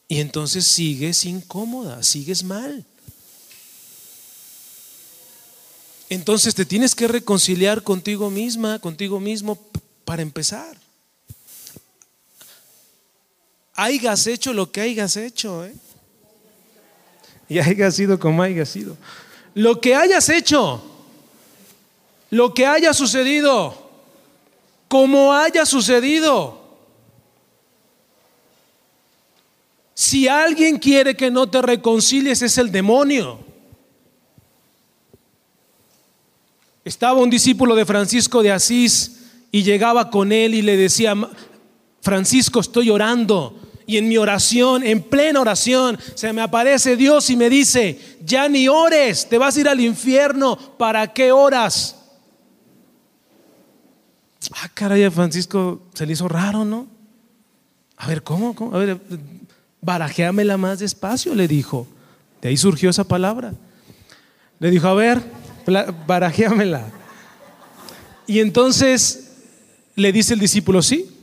Y 0.06 0.20
entonces 0.20 0.66
sigues 0.66 1.24
incómoda, 1.24 2.02
sigues 2.02 2.44
mal. 2.44 2.84
Entonces 6.08 6.54
te 6.54 6.64
tienes 6.64 6.94
que 6.94 7.08
reconciliar 7.08 7.82
contigo 7.82 8.30
misma, 8.30 8.78
contigo 8.78 9.18
mismo, 9.18 9.58
para 10.04 10.22
empezar. 10.22 10.76
Hayas 13.74 14.26
hecho 14.26 14.52
lo 14.52 14.70
que 14.70 14.82
hayas 14.82 15.16
hecho, 15.16 15.64
¿eh? 15.64 15.74
Y 17.48 17.58
hayas 17.58 17.96
sido 17.96 18.18
como 18.18 18.42
hayas 18.42 18.68
sido. 18.68 18.96
Lo 19.54 19.80
que 19.80 19.94
hayas 19.94 20.28
hecho, 20.28 20.82
lo 22.30 22.54
que 22.54 22.66
haya 22.66 22.92
sucedido, 22.94 23.83
como 24.94 25.32
haya 25.32 25.66
sucedido. 25.66 26.56
Si 29.92 30.28
alguien 30.28 30.78
quiere 30.78 31.16
que 31.16 31.32
no 31.32 31.50
te 31.50 31.60
reconcilies 31.60 32.42
es 32.42 32.58
el 32.58 32.70
demonio. 32.70 33.40
Estaba 36.84 37.20
un 37.20 37.28
discípulo 37.28 37.74
de 37.74 37.84
Francisco 37.84 38.40
de 38.40 38.52
Asís 38.52 39.22
y 39.50 39.64
llegaba 39.64 40.10
con 40.10 40.30
él 40.30 40.54
y 40.54 40.62
le 40.62 40.76
decía, 40.76 41.16
Francisco, 42.00 42.60
estoy 42.60 42.88
orando. 42.88 43.58
Y 43.88 43.96
en 43.96 44.06
mi 44.06 44.16
oración, 44.16 44.84
en 44.84 45.02
plena 45.02 45.40
oración, 45.40 45.98
se 46.14 46.32
me 46.32 46.40
aparece 46.40 46.94
Dios 46.94 47.28
y 47.30 47.36
me 47.36 47.50
dice, 47.50 47.98
ya 48.24 48.48
ni 48.48 48.68
ores, 48.68 49.28
te 49.28 49.38
vas 49.38 49.56
a 49.56 49.60
ir 49.60 49.68
al 49.68 49.80
infierno, 49.80 50.56
¿para 50.56 51.12
qué 51.12 51.32
oras? 51.32 52.03
Ah, 54.52 54.68
caray, 54.72 55.08
Francisco 55.10 55.82
se 55.94 56.06
le 56.06 56.12
hizo 56.12 56.28
raro, 56.28 56.64
¿no? 56.64 56.86
A 57.96 58.06
ver, 58.06 58.22
¿cómo? 58.22 58.54
A 58.72 58.78
ver, 58.78 59.00
barajéamela 59.80 60.56
más 60.56 60.78
despacio, 60.78 61.34
le 61.34 61.48
dijo. 61.48 61.86
De 62.42 62.48
ahí 62.48 62.56
surgió 62.56 62.90
esa 62.90 63.04
palabra. 63.04 63.54
Le 64.58 64.70
dijo, 64.70 64.88
a 64.88 64.94
ver, 64.94 65.22
barajéamela. 66.06 66.86
Y 68.26 68.40
entonces 68.40 69.32
le 69.94 70.12
dice 70.12 70.34
el 70.34 70.40
discípulo, 70.40 70.82
sí, 70.82 71.14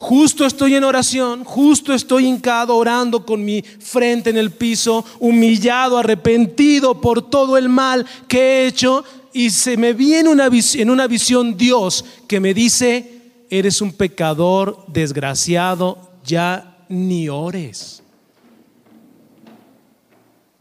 Justo 0.00 0.46
estoy 0.46 0.76
en 0.76 0.84
oración, 0.84 1.42
justo 1.42 1.92
estoy 1.92 2.26
hincado 2.26 2.76
orando 2.76 3.26
con 3.26 3.44
mi 3.44 3.62
frente 3.62 4.30
en 4.30 4.36
el 4.36 4.52
piso, 4.52 5.04
humillado, 5.18 5.98
arrepentido 5.98 7.00
por 7.00 7.28
todo 7.28 7.58
el 7.58 7.68
mal 7.68 8.06
que 8.28 8.38
he 8.38 8.66
hecho 8.68 9.04
y 9.32 9.50
se 9.50 9.76
me 9.76 9.92
viene 9.92 10.28
una 10.28 10.48
en 10.48 10.90
una 10.90 11.06
visión 11.06 11.56
Dios 11.56 12.04
que 12.26 12.40
me 12.40 12.54
dice, 12.54 13.22
eres 13.50 13.80
un 13.80 13.92
pecador 13.92 14.84
desgraciado, 14.88 16.10
ya 16.24 16.84
ni 16.88 17.28
ores. 17.28 18.02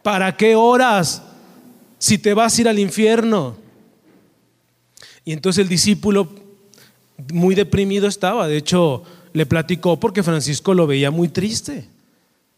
¿Para 0.04 0.36
qué 0.38 0.56
oras 0.56 1.22
si 1.98 2.18
te 2.18 2.34
vas 2.34 2.58
a 2.58 2.62
ir 2.62 2.68
al 2.70 2.80
infierno? 2.80 3.58
Y 5.26 5.34
entonces 5.34 5.62
el 5.62 5.70
discípulo 5.70 6.30
muy 7.34 7.56
deprimido 7.56 8.08
estaba, 8.08 8.48
de 8.48 8.58
hecho 8.58 9.04
le 9.34 9.46
platicó 9.46 10.00
porque 10.00 10.24
Francisco 10.24 10.74
lo 10.74 10.88
veía 10.88 11.12
muy 11.12 11.28
triste. 11.28 11.88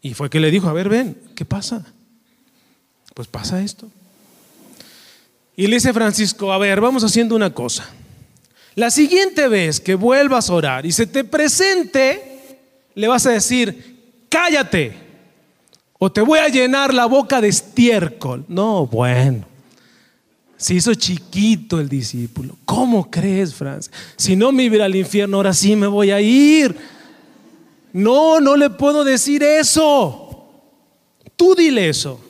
Y 0.02 0.14
fue 0.14 0.30
que 0.30 0.40
le 0.40 0.50
dijo, 0.50 0.68
a 0.68 0.72
ver, 0.72 0.88
ven, 0.88 1.16
¿qué 1.34 1.44
pasa? 1.44 1.84
Pues 3.14 3.28
pasa 3.28 3.62
esto. 3.62 3.90
Y 5.56 5.66
le 5.66 5.76
dice 5.76 5.92
Francisco, 5.92 6.52
a 6.52 6.58
ver, 6.58 6.80
vamos 6.80 7.04
haciendo 7.04 7.36
una 7.36 7.52
cosa. 7.52 7.88
La 8.74 8.90
siguiente 8.90 9.48
vez 9.48 9.80
que 9.80 9.94
vuelvas 9.94 10.48
a 10.48 10.54
orar 10.54 10.86
y 10.86 10.92
se 10.92 11.06
te 11.06 11.24
presente, 11.24 12.56
le 12.94 13.08
vas 13.08 13.26
a 13.26 13.30
decir, 13.30 13.96
cállate, 14.28 14.94
o 15.98 16.10
te 16.10 16.22
voy 16.22 16.38
a 16.38 16.48
llenar 16.48 16.94
la 16.94 17.06
boca 17.06 17.40
de 17.40 17.48
estiércol. 17.48 18.44
No, 18.48 18.86
bueno. 18.86 19.44
Se 20.56 20.74
hizo 20.74 20.94
chiquito 20.94 21.80
el 21.80 21.88
discípulo. 21.88 22.56
¿Cómo 22.64 23.10
crees, 23.10 23.54
Franz? 23.54 23.90
Si 24.16 24.36
no 24.36 24.52
me 24.52 24.64
iba 24.64 24.84
al 24.84 24.94
infierno, 24.94 25.38
ahora 25.38 25.54
sí 25.54 25.74
me 25.74 25.86
voy 25.86 26.10
a 26.10 26.20
ir. 26.20 26.76
No, 27.92 28.40
no 28.40 28.56
le 28.56 28.70
puedo 28.70 29.04
decir 29.04 29.42
eso. 29.42 30.48
Tú 31.36 31.54
dile 31.54 31.88
eso. 31.88 32.20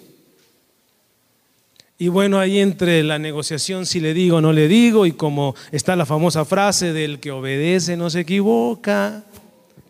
Y 2.01 2.09
bueno, 2.09 2.41
ahí 2.41 2.61
entre 2.61 3.05
la 3.05 3.19
negociación, 3.19 3.85
si 3.85 4.01
le 4.01 4.15
digo 4.15 4.39
o 4.39 4.41
no 4.41 4.55
le 4.55 4.69
digo, 4.69 5.05
y 5.05 5.13
como 5.13 5.55
está 5.71 5.97
la 5.97 6.07
famosa 6.07 6.47
frase 6.47 6.95
del 6.95 7.21
que 7.21 7.31
obedece 7.31 7.95
no 7.95 8.09
se 8.09 8.21
equivoca, 8.21 9.23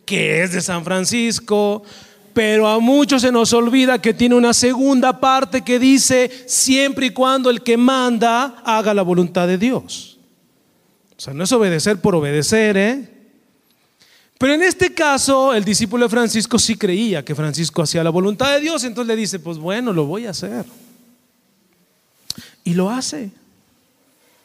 que 0.04 0.42
es 0.42 0.50
de 0.50 0.60
San 0.60 0.84
Francisco, 0.84 1.84
pero 2.32 2.66
a 2.66 2.80
muchos 2.80 3.22
se 3.22 3.30
nos 3.30 3.52
olvida 3.52 4.02
que 4.02 4.12
tiene 4.12 4.34
una 4.34 4.52
segunda 4.52 5.20
parte 5.20 5.62
que 5.62 5.78
dice, 5.78 6.28
siempre 6.46 7.06
y 7.06 7.10
cuando 7.10 7.48
el 7.48 7.62
que 7.62 7.76
manda 7.76 8.60
haga 8.64 8.92
la 8.92 9.02
voluntad 9.02 9.46
de 9.46 9.56
Dios. 9.56 10.18
O 11.16 11.20
sea, 11.20 11.32
no 11.32 11.44
es 11.44 11.52
obedecer 11.52 12.00
por 12.00 12.16
obedecer, 12.16 12.76
¿eh? 12.76 13.08
Pero 14.36 14.54
en 14.54 14.64
este 14.64 14.92
caso, 14.92 15.54
el 15.54 15.64
discípulo 15.64 16.06
de 16.06 16.10
Francisco 16.10 16.58
sí 16.58 16.74
creía 16.74 17.24
que 17.24 17.36
Francisco 17.36 17.82
hacía 17.82 18.02
la 18.02 18.10
voluntad 18.10 18.52
de 18.52 18.62
Dios, 18.62 18.82
entonces 18.82 19.06
le 19.06 19.20
dice, 19.20 19.38
pues 19.38 19.58
bueno, 19.58 19.92
lo 19.92 20.06
voy 20.06 20.26
a 20.26 20.30
hacer. 20.30 20.64
Y 22.64 22.74
lo 22.74 22.90
hace. 22.90 23.30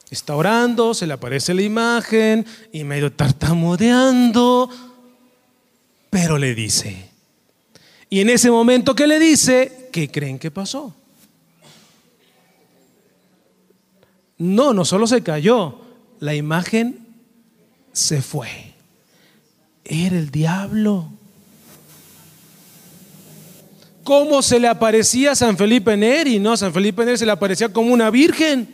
Está 0.10 0.36
orando, 0.36 0.94
se 0.94 1.08
le 1.08 1.14
aparece 1.14 1.54
la 1.54 1.62
imagen 1.62 2.46
y 2.72 2.84
medio 2.84 3.12
tartamudeando, 3.12 4.70
pero 6.10 6.38
le 6.38 6.54
dice, 6.54 7.10
y 8.10 8.22
en 8.22 8.30
ese 8.30 8.52
momento 8.52 8.96
que 8.96 9.08
le 9.08 9.20
dice, 9.20 9.90
¿qué 9.92 10.10
creen 10.10 10.40
que 10.40 10.52
pasó? 10.52 10.96
No, 14.38 14.74
no 14.74 14.86
solo 14.86 15.08
se 15.08 15.24
cayó, 15.24 15.82
la 16.20 16.36
imagen 16.36 17.08
se 17.92 18.22
fue. 18.22 18.74
Era 19.84 20.18
el 20.18 20.30
diablo. 20.30 21.10
¿Cómo 24.06 24.44
se 24.44 24.60
le 24.60 24.68
aparecía 24.68 25.32
a 25.32 25.36
San 25.36 25.58
Felipe 25.58 25.98
Neri? 25.98 26.38
No, 26.38 26.56
San 26.56 26.72
Felipe 26.72 27.04
Neri 27.04 27.18
se 27.18 27.26
le 27.26 27.32
aparecía 27.32 27.74
como 27.74 27.92
una 27.92 28.12
virgen. 28.12 28.68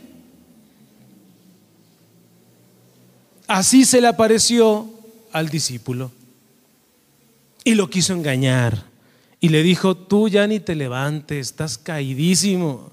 Así 3.47 3.85
se 3.85 4.01
le 4.01 4.07
apareció 4.07 4.89
al 5.31 5.47
discípulo. 5.47 6.11
Y 7.63 7.75
lo 7.75 7.89
quiso 7.89 8.11
engañar 8.11 8.83
y 9.39 9.47
le 9.47 9.63
dijo, 9.63 9.95
tú 9.95 10.27
ya 10.27 10.45
ni 10.47 10.59
te 10.59 10.75
levantes, 10.75 11.47
estás 11.47 11.77
caidísimo. 11.77 12.91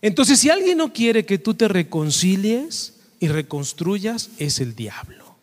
Entonces, 0.00 0.38
si 0.38 0.48
alguien 0.48 0.78
no 0.78 0.92
quiere 0.92 1.26
que 1.26 1.38
tú 1.38 1.54
te 1.54 1.66
reconcilies 1.66 3.00
y 3.18 3.26
reconstruyas, 3.26 4.30
es 4.38 4.60
el 4.60 4.76
diablo. 4.76 5.34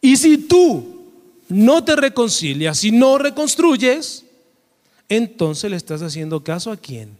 Y 0.00 0.16
si 0.16 0.38
tú 0.38 1.04
no 1.50 1.84
te 1.84 1.96
reconcilias 1.96 2.82
y 2.82 2.92
no 2.92 3.18
reconstruyes, 3.18 4.24
entonces 5.10 5.70
le 5.70 5.76
estás 5.76 6.00
haciendo 6.00 6.42
caso 6.42 6.70
a 6.70 6.76
quién. 6.78 7.18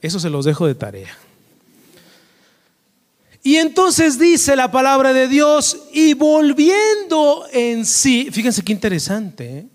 Eso 0.00 0.18
se 0.18 0.30
los 0.30 0.46
dejo 0.46 0.66
de 0.66 0.74
tarea. 0.74 1.18
Y 3.42 3.56
entonces 3.56 4.18
dice 4.18 4.54
la 4.54 4.70
palabra 4.70 5.12
de 5.12 5.26
Dios, 5.26 5.76
y 5.92 6.14
volviendo 6.14 7.44
en 7.52 7.84
sí, 7.84 8.28
fíjense 8.30 8.62
qué 8.62 8.72
interesante, 8.72 9.58
¿eh? 9.58 9.66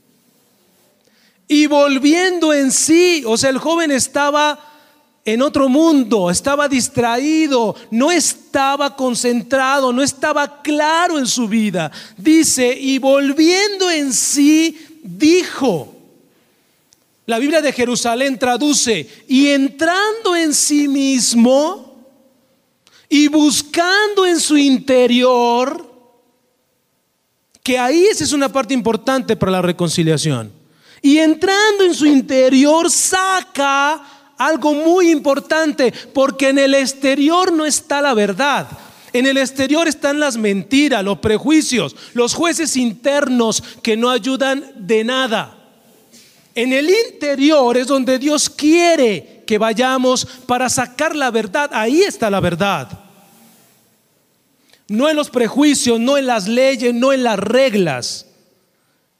Y 1.49 1.67
volviendo 1.67 2.53
en 2.53 2.71
sí, 2.71 3.23
o 3.25 3.37
sea, 3.37 3.49
el 3.49 3.57
joven 3.57 3.91
estaba 3.91 4.59
en 5.23 5.41
otro 5.41 5.67
mundo, 5.67 6.29
estaba 6.29 6.69
distraído, 6.69 7.75
no 7.91 8.11
estaba 8.11 8.95
concentrado, 8.95 9.91
no 9.91 10.01
estaba 10.01 10.61
claro 10.61 11.17
en 11.17 11.27
su 11.27 11.47
vida. 11.47 11.91
Dice, 12.17 12.77
y 12.77 12.97
volviendo 12.97 13.89
en 13.89 14.13
sí, 14.13 14.77
dijo, 15.03 15.96
la 17.27 17.39
Biblia 17.39 17.61
de 17.61 17.73
Jerusalén 17.73 18.39
traduce, 18.39 19.25
y 19.27 19.49
entrando 19.49 20.33
en 20.33 20.53
sí 20.53 20.87
mismo 20.87 22.07
y 23.09 23.27
buscando 23.27 24.25
en 24.25 24.39
su 24.39 24.57
interior, 24.57 25.85
que 27.61 27.77
ahí 27.77 28.05
esa 28.05 28.23
es 28.23 28.31
una 28.31 28.49
parte 28.49 28.73
importante 28.73 29.35
para 29.35 29.51
la 29.51 29.61
reconciliación. 29.61 30.53
Y 31.01 31.17
entrando 31.17 31.83
en 31.83 31.93
su 31.93 32.05
interior 32.05 32.89
saca 32.89 34.33
algo 34.37 34.73
muy 34.73 35.11
importante, 35.11 35.93
porque 36.13 36.47
en 36.47 36.59
el 36.59 36.75
exterior 36.75 37.51
no 37.51 37.65
está 37.65 38.01
la 38.01 38.13
verdad. 38.13 38.69
En 39.11 39.25
el 39.25 39.35
exterior 39.35 39.85
están 39.89 40.21
las 40.21 40.37
mentiras, 40.37 41.03
los 41.03 41.19
prejuicios, 41.19 41.93
los 42.13 42.33
jueces 42.33 42.77
internos 42.77 43.61
que 43.81 43.97
no 43.97 44.09
ayudan 44.09 44.71
de 44.75 45.03
nada. 45.03 45.56
En 46.57 46.73
el 46.73 46.89
interior 46.89 47.77
es 47.77 47.85
donde 47.85 48.17
Dios 48.17 48.49
quiere 48.49 49.43
que 49.45 49.59
vayamos 49.59 50.25
para 50.47 50.67
sacar 50.69 51.15
la 51.15 51.29
verdad. 51.29 51.69
Ahí 51.71 52.01
está 52.01 52.31
la 52.31 52.39
verdad. 52.39 52.89
No 54.87 55.07
en 55.07 55.15
los 55.15 55.29
prejuicios, 55.29 55.99
no 55.99 56.17
en 56.17 56.25
las 56.25 56.47
leyes, 56.47 56.95
no 56.95 57.13
en 57.13 57.23
las 57.23 57.37
reglas 57.37 58.25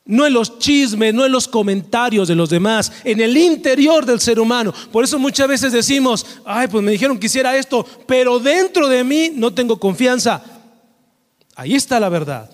no 0.08 0.26
en 0.26 0.34
los 0.34 0.58
chismes, 0.58 1.14
no 1.14 1.26
en 1.26 1.34
los 1.34 1.50
comentarios 1.50 2.30
de 2.30 2.36
los 2.36 2.50
demás, 2.50 2.94
en 3.04 3.20
el 3.20 3.36
interior 3.36 4.06
del 4.06 4.22
ser 4.22 4.40
humano. 4.40 4.74
Por 4.90 5.04
eso 5.04 5.20
muchas 5.20 5.50
veces 5.50 5.74
decimos, 5.74 6.26
ay, 6.46 6.70
pues 6.70 6.82
me 6.82 6.94
dijeron 6.94 7.20
que 7.20 7.26
hiciera 7.26 7.58
esto, 7.58 7.86
pero 8.08 8.40
dentro 8.40 8.88
de 8.88 9.04
mí 9.04 9.32
no 9.36 9.54
tengo 9.54 9.78
confianza. 9.78 10.42
Ahí 11.56 11.76
está 11.76 12.00
la 12.00 12.08
verdad. 12.08 12.50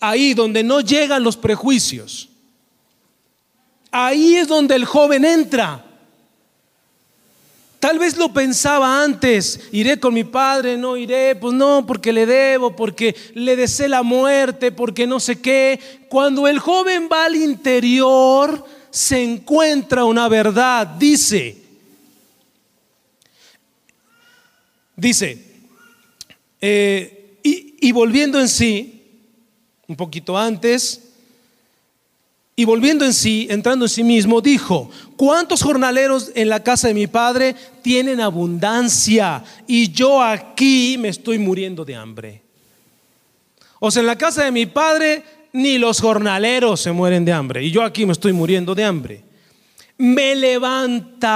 Ahí 0.00 0.32
donde 0.32 0.62
no 0.62 0.80
llegan 0.80 1.22
los 1.22 1.36
prejuicios. 1.36 2.29
Ahí 3.90 4.36
es 4.36 4.48
donde 4.48 4.74
el 4.74 4.84
joven 4.84 5.24
entra. 5.24 5.84
Tal 7.80 7.98
vez 7.98 8.18
lo 8.18 8.30
pensaba 8.30 9.02
antes, 9.02 9.58
iré 9.72 9.98
con 9.98 10.12
mi 10.12 10.22
padre, 10.22 10.76
no 10.76 10.98
iré, 10.98 11.34
pues 11.34 11.54
no, 11.54 11.86
porque 11.86 12.12
le 12.12 12.26
debo, 12.26 12.76
porque 12.76 13.16
le 13.32 13.56
deseo 13.56 13.88
la 13.88 14.02
muerte, 14.02 14.70
porque 14.70 15.06
no 15.06 15.18
sé 15.18 15.40
qué. 15.40 15.80
Cuando 16.10 16.46
el 16.46 16.58
joven 16.58 17.08
va 17.10 17.24
al 17.24 17.36
interior, 17.36 18.62
se 18.90 19.22
encuentra 19.22 20.04
una 20.04 20.28
verdad, 20.28 20.86
dice, 20.86 21.56
dice, 24.94 25.42
eh, 26.60 27.38
y 27.42 27.92
volviendo 27.92 28.38
en 28.38 28.48
sí, 28.50 29.00
un 29.88 29.96
poquito 29.96 30.36
antes, 30.36 31.09
y 32.60 32.64
volviendo 32.66 33.06
en 33.06 33.14
sí, 33.14 33.46
entrando 33.48 33.86
en 33.86 33.88
sí 33.88 34.04
mismo, 34.04 34.42
dijo, 34.42 34.90
¿cuántos 35.16 35.62
jornaleros 35.62 36.30
en 36.34 36.50
la 36.50 36.62
casa 36.62 36.88
de 36.88 36.94
mi 36.94 37.06
padre 37.06 37.56
tienen 37.80 38.20
abundancia 38.20 39.42
y 39.66 39.90
yo 39.92 40.22
aquí 40.22 40.96
me 40.98 41.08
estoy 41.08 41.38
muriendo 41.38 41.86
de 41.86 41.94
hambre? 41.94 42.42
O 43.78 43.90
sea, 43.90 44.00
en 44.00 44.06
la 44.08 44.18
casa 44.18 44.44
de 44.44 44.50
mi 44.50 44.66
padre 44.66 45.24
ni 45.54 45.78
los 45.78 46.02
jornaleros 46.02 46.82
se 46.82 46.92
mueren 46.92 47.24
de 47.24 47.32
hambre 47.32 47.64
y 47.64 47.70
yo 47.70 47.82
aquí 47.82 48.04
me 48.04 48.12
estoy 48.12 48.34
muriendo 48.34 48.74
de 48.74 48.84
hambre. 48.84 49.24
Me 49.96 50.36
levantaré, 50.36 51.32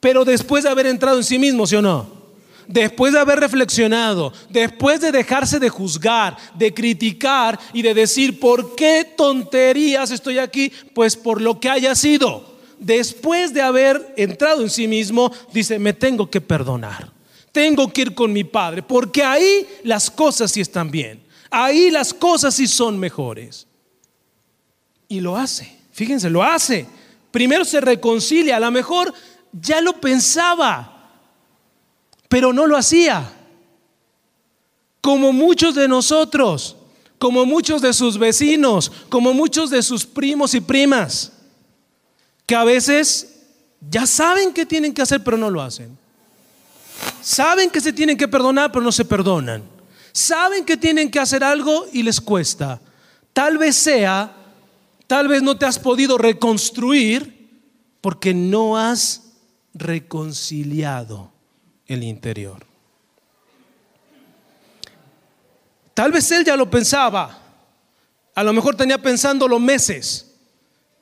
pero 0.00 0.24
después 0.24 0.64
de 0.64 0.70
haber 0.70 0.86
entrado 0.86 1.18
en 1.18 1.24
sí 1.24 1.38
mismo, 1.38 1.66
¿sí 1.66 1.76
o 1.76 1.82
no? 1.82 2.15
Después 2.68 3.12
de 3.12 3.20
haber 3.20 3.40
reflexionado, 3.40 4.32
después 4.48 5.00
de 5.00 5.12
dejarse 5.12 5.58
de 5.58 5.68
juzgar, 5.68 6.36
de 6.54 6.72
criticar 6.72 7.58
y 7.72 7.82
de 7.82 7.94
decir, 7.94 8.40
¿por 8.40 8.74
qué 8.74 9.04
tonterías 9.16 10.10
estoy 10.10 10.38
aquí? 10.38 10.72
Pues 10.94 11.16
por 11.16 11.40
lo 11.40 11.60
que 11.60 11.70
haya 11.70 11.94
sido. 11.94 12.56
Después 12.78 13.54
de 13.54 13.62
haber 13.62 14.14
entrado 14.16 14.62
en 14.62 14.70
sí 14.70 14.86
mismo, 14.86 15.32
dice, 15.52 15.78
me 15.78 15.92
tengo 15.92 16.30
que 16.30 16.40
perdonar. 16.40 17.10
Tengo 17.52 17.90
que 17.90 18.02
ir 18.02 18.14
con 18.14 18.32
mi 18.32 18.44
padre, 18.44 18.82
porque 18.82 19.22
ahí 19.22 19.66
las 19.82 20.10
cosas 20.10 20.52
sí 20.52 20.60
están 20.60 20.90
bien. 20.90 21.24
Ahí 21.50 21.90
las 21.90 22.12
cosas 22.12 22.54
sí 22.54 22.66
son 22.66 22.98
mejores. 22.98 23.66
Y 25.08 25.20
lo 25.20 25.36
hace. 25.36 25.74
Fíjense, 25.92 26.28
lo 26.28 26.42
hace. 26.42 26.86
Primero 27.30 27.64
se 27.64 27.80
reconcilia, 27.80 28.56
a 28.56 28.60
lo 28.60 28.70
mejor 28.70 29.12
ya 29.52 29.80
lo 29.80 30.00
pensaba, 30.00 30.95
pero 32.28 32.52
no 32.52 32.66
lo 32.66 32.76
hacía. 32.76 33.32
Como 35.00 35.32
muchos 35.32 35.74
de 35.74 35.88
nosotros, 35.88 36.76
como 37.18 37.46
muchos 37.46 37.80
de 37.80 37.92
sus 37.92 38.18
vecinos, 38.18 38.90
como 39.08 39.32
muchos 39.32 39.70
de 39.70 39.82
sus 39.82 40.04
primos 40.04 40.54
y 40.54 40.60
primas, 40.60 41.32
que 42.44 42.54
a 42.54 42.64
veces 42.64 43.36
ya 43.90 44.06
saben 44.06 44.52
que 44.52 44.66
tienen 44.66 44.92
que 44.92 45.02
hacer, 45.02 45.22
pero 45.22 45.36
no 45.36 45.50
lo 45.50 45.62
hacen. 45.62 45.96
Saben 47.20 47.70
que 47.70 47.80
se 47.80 47.92
tienen 47.92 48.16
que 48.16 48.28
perdonar, 48.28 48.72
pero 48.72 48.84
no 48.84 48.92
se 48.92 49.04
perdonan. 49.04 49.62
Saben 50.12 50.64
que 50.64 50.76
tienen 50.76 51.10
que 51.10 51.20
hacer 51.20 51.44
algo 51.44 51.86
y 51.92 52.02
les 52.02 52.20
cuesta. 52.20 52.80
Tal 53.32 53.58
vez 53.58 53.76
sea, 53.76 54.34
tal 55.06 55.28
vez 55.28 55.42
no 55.42 55.58
te 55.58 55.66
has 55.66 55.78
podido 55.78 56.16
reconstruir 56.16 57.50
porque 58.00 58.32
no 58.32 58.78
has 58.78 59.34
reconciliado 59.74 61.35
el 61.86 62.02
interior. 62.02 62.64
Tal 65.94 66.12
vez 66.12 66.30
él 66.30 66.44
ya 66.44 66.56
lo 66.56 66.70
pensaba, 66.70 67.38
a 68.34 68.42
lo 68.42 68.52
mejor 68.52 68.76
tenía 68.76 68.98
pensándolo 68.98 69.58
meses. 69.58 70.34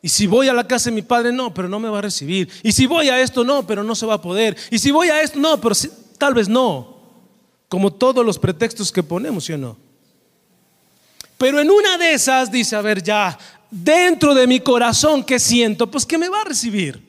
Y 0.01 0.09
si 0.09 0.27
voy 0.27 0.49
a 0.49 0.53
la 0.53 0.69
casa 0.69 0.91
de 0.91 0.95
mi 0.95 1.03
padre, 1.03 1.33
no, 1.33 1.53
pero 1.53 1.69
no 1.69 1.81
me 1.81 1.89
va 1.89 1.99
a 1.99 2.03
recibir. 2.03 2.49
Y 2.63 2.73
si 2.73 2.87
voy 2.87 3.09
a 3.09 3.21
esto, 3.21 3.43
no, 3.43 3.67
pero 3.67 3.83
no 3.83 3.95
se 3.95 4.07
va 4.07 4.15
a 4.15 4.21
poder. 4.21 4.57
Y 4.71 4.79
si 4.79 4.91
voy 4.91 5.09
a 5.09 5.23
esto, 5.23 5.39
no, 5.41 5.61
pero 5.61 5.75
tal 6.19 6.35
vez 6.35 6.49
no. 6.49 6.95
Como 7.69 7.93
todos 7.93 8.25
los 8.25 8.39
pretextos 8.39 8.93
que 8.93 9.03
ponemos, 9.03 9.45
¿sí 9.45 9.55
o 9.55 9.59
no? 9.59 9.77
Pero 11.39 11.59
en 11.61 11.71
una 11.71 11.99
de 11.99 12.13
esas 12.13 12.53
dice, 12.53 12.77
a 12.77 12.83
ver, 12.83 13.03
ya, 13.03 13.37
dentro 13.71 14.35
de 14.35 14.47
mi 14.47 14.61
corazón, 14.61 15.25
¿qué 15.25 15.39
siento? 15.39 15.91
Pues 15.91 16.07
que 16.07 16.19
me 16.19 16.29
va 16.29 16.43
a 16.43 16.45
recibir, 16.45 17.03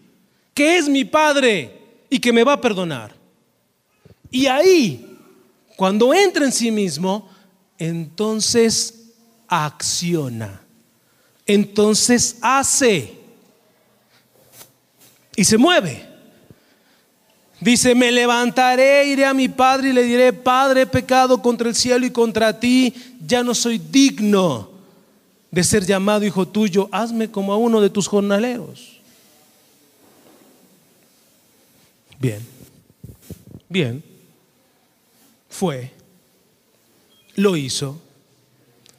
que 0.54 0.78
es 0.78 0.90
mi 0.90 1.06
padre 1.06 2.02
y 2.10 2.18
que 2.18 2.34
me 2.34 2.44
va 2.44 2.54
a 2.54 2.62
perdonar. 2.62 3.14
Y 4.36 4.48
ahí, 4.48 5.18
cuando 5.78 6.14
entra 6.14 6.44
en 6.44 6.52
sí 6.52 6.70
mismo, 6.70 7.30
entonces 7.78 9.14
acciona. 9.48 10.62
Entonces 11.46 12.36
hace. 12.42 13.14
Y 15.38 15.46
se 15.46 15.58
mueve. 15.58 16.06
Dice, 17.62 17.96
me 17.96 18.12
levantaré, 18.12 19.08
iré 19.08 19.24
a 19.24 19.34
mi 19.34 19.48
padre 19.48 19.92
y 19.92 19.94
le 19.94 20.04
diré, 20.04 20.34
Padre, 20.34 20.82
he 20.82 20.86
pecado 20.86 21.42
contra 21.42 21.70
el 21.70 21.76
cielo 21.76 22.06
y 22.06 22.12
contra 22.12 22.60
ti, 22.60 22.94
ya 23.26 23.42
no 23.42 23.56
soy 23.56 23.78
digno 23.78 24.70
de 25.50 25.64
ser 25.64 25.86
llamado 25.86 26.26
hijo 26.26 26.46
tuyo, 26.46 26.90
hazme 26.92 27.32
como 27.32 27.54
a 27.54 27.58
uno 27.58 27.80
de 27.80 27.90
tus 27.90 28.06
jornaleros. 28.06 29.00
Bien, 32.20 32.46
bien 33.70 34.15
fue, 35.56 35.92
lo 37.36 37.56
hizo, 37.56 38.02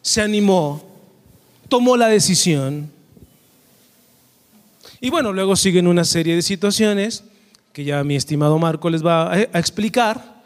se 0.00 0.22
animó, 0.22 0.82
tomó 1.68 1.98
la 1.98 2.08
decisión. 2.08 2.90
Y 5.00 5.10
bueno, 5.10 5.34
luego 5.34 5.54
siguen 5.54 5.86
una 5.86 6.04
serie 6.04 6.34
de 6.34 6.40
situaciones 6.40 7.24
que 7.74 7.84
ya 7.84 8.02
mi 8.04 8.16
estimado 8.16 8.58
Marco 8.58 8.88
les 8.88 9.04
va 9.04 9.34
a, 9.34 9.42
explicar, 9.42 10.42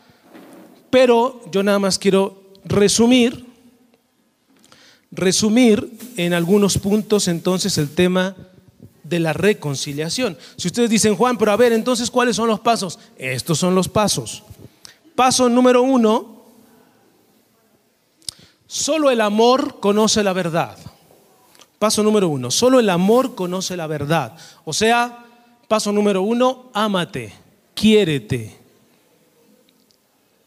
pero 0.91 1.41
yo 1.53 1.63
nada 1.63 1.79
más 1.79 1.97
quiero 1.97 2.43
resumir, 2.65 3.47
resumir 5.13 5.93
en 6.17 6.35
algunos 6.35 6.77
puntos 6.77 7.29
entonces 7.29 7.79
el 7.79 7.91
tema 7.91 8.35
de 9.05 9.21
la 9.21 9.33
reconciliación. 9.33 10.37
Si 10.57 10.67
ustedes 10.67 10.91
dicen, 10.91 11.15
Juan, 11.15 11.39
pero 11.39 11.53
a 11.53 11.57
ver, 11.57 11.73
entonces, 11.73 12.11
¿cuáles 12.11 12.35
son 12.35 12.49
los 12.49 12.59
pasos? 12.59 12.99
Estos 13.17 13.59
son 13.59 13.77
los 13.77 13.89
pasos. 13.89 14.43
Paso 15.15 15.49
número 15.49 15.83
uno, 15.83 16.45
solo 18.67 19.11
el 19.11 19.21
amor 19.21 19.81
conoce 19.81 20.23
la 20.23 20.33
verdad. 20.33 20.77
Paso 21.79 22.03
número 22.03 22.29
uno, 22.29 22.51
solo 22.51 22.79
el 22.79 22.91
amor 22.91 23.35
conoce 23.35 23.77
la 23.77 23.87
verdad. 23.87 24.37
O 24.65 24.73
sea, 24.73 25.25
paso 25.67 25.93
número 25.93 26.23
uno, 26.23 26.71
ámate, 26.75 27.33
quiérete. 27.75 28.59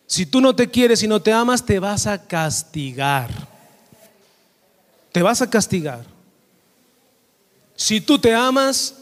Si 0.05 0.27
tú 0.27 0.41
no 0.41 0.55
te 0.55 0.69
quieres 0.69 1.01
y 1.01 1.07
no 1.07 1.21
te 1.21 1.33
amas, 1.33 1.65
te 1.65 1.79
vas 1.79 2.05
a 2.05 2.27
castigar. 2.27 3.31
Te 5.11 5.23
vas 5.23 5.41
a 5.41 5.49
castigar. 5.49 6.05
Si 7.75 7.99
tú 7.99 8.19
te 8.19 8.33
amas, 8.33 8.95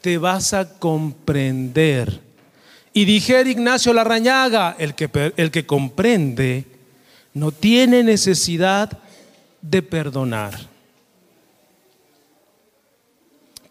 te 0.00 0.18
vas 0.18 0.52
a 0.52 0.78
comprender. 0.78 2.20
Y 2.92 3.04
dijera 3.04 3.48
Ignacio 3.48 3.92
Larrañaga, 3.92 4.76
el 4.78 4.94
que, 4.94 5.32
el 5.36 5.50
que 5.50 5.66
comprende 5.66 6.64
no 7.34 7.52
tiene 7.52 8.02
necesidad 8.02 8.98
de 9.62 9.82
perdonar. 9.82 10.68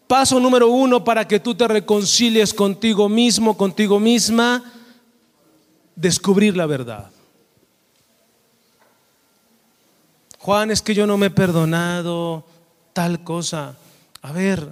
Paso 0.08 0.40
número 0.40 0.70
uno 0.70 1.04
para 1.04 1.28
que 1.28 1.40
tú 1.40 1.54
te 1.54 1.68
reconcilies 1.68 2.54
contigo 2.54 3.08
mismo, 3.10 3.56
contigo 3.56 4.00
misma, 4.00 4.74
descubrir 5.96 6.56
la 6.56 6.66
verdad. 6.66 7.12
Juan, 10.40 10.72
es 10.72 10.82
que 10.82 10.96
yo 10.96 11.06
no 11.06 11.18
me 11.18 11.28
he 11.28 11.30
perdonado 11.30 12.46
tal 12.94 13.24
cosa. 13.24 13.76
A 14.22 14.32
ver, 14.32 14.70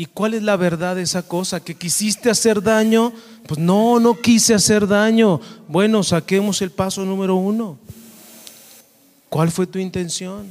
¿Y 0.00 0.06
cuál 0.06 0.32
es 0.32 0.42
la 0.42 0.56
verdad 0.56 0.96
de 0.96 1.02
esa 1.02 1.20
cosa? 1.20 1.60
¿Que 1.62 1.74
quisiste 1.74 2.30
hacer 2.30 2.62
daño? 2.62 3.12
Pues 3.46 3.60
no, 3.60 4.00
no 4.00 4.18
quise 4.18 4.54
hacer 4.54 4.86
daño. 4.86 5.42
Bueno, 5.68 6.02
saquemos 6.02 6.62
el 6.62 6.70
paso 6.70 7.04
número 7.04 7.34
uno. 7.34 7.76
¿Cuál 9.28 9.50
fue 9.50 9.66
tu 9.66 9.78
intención? 9.78 10.46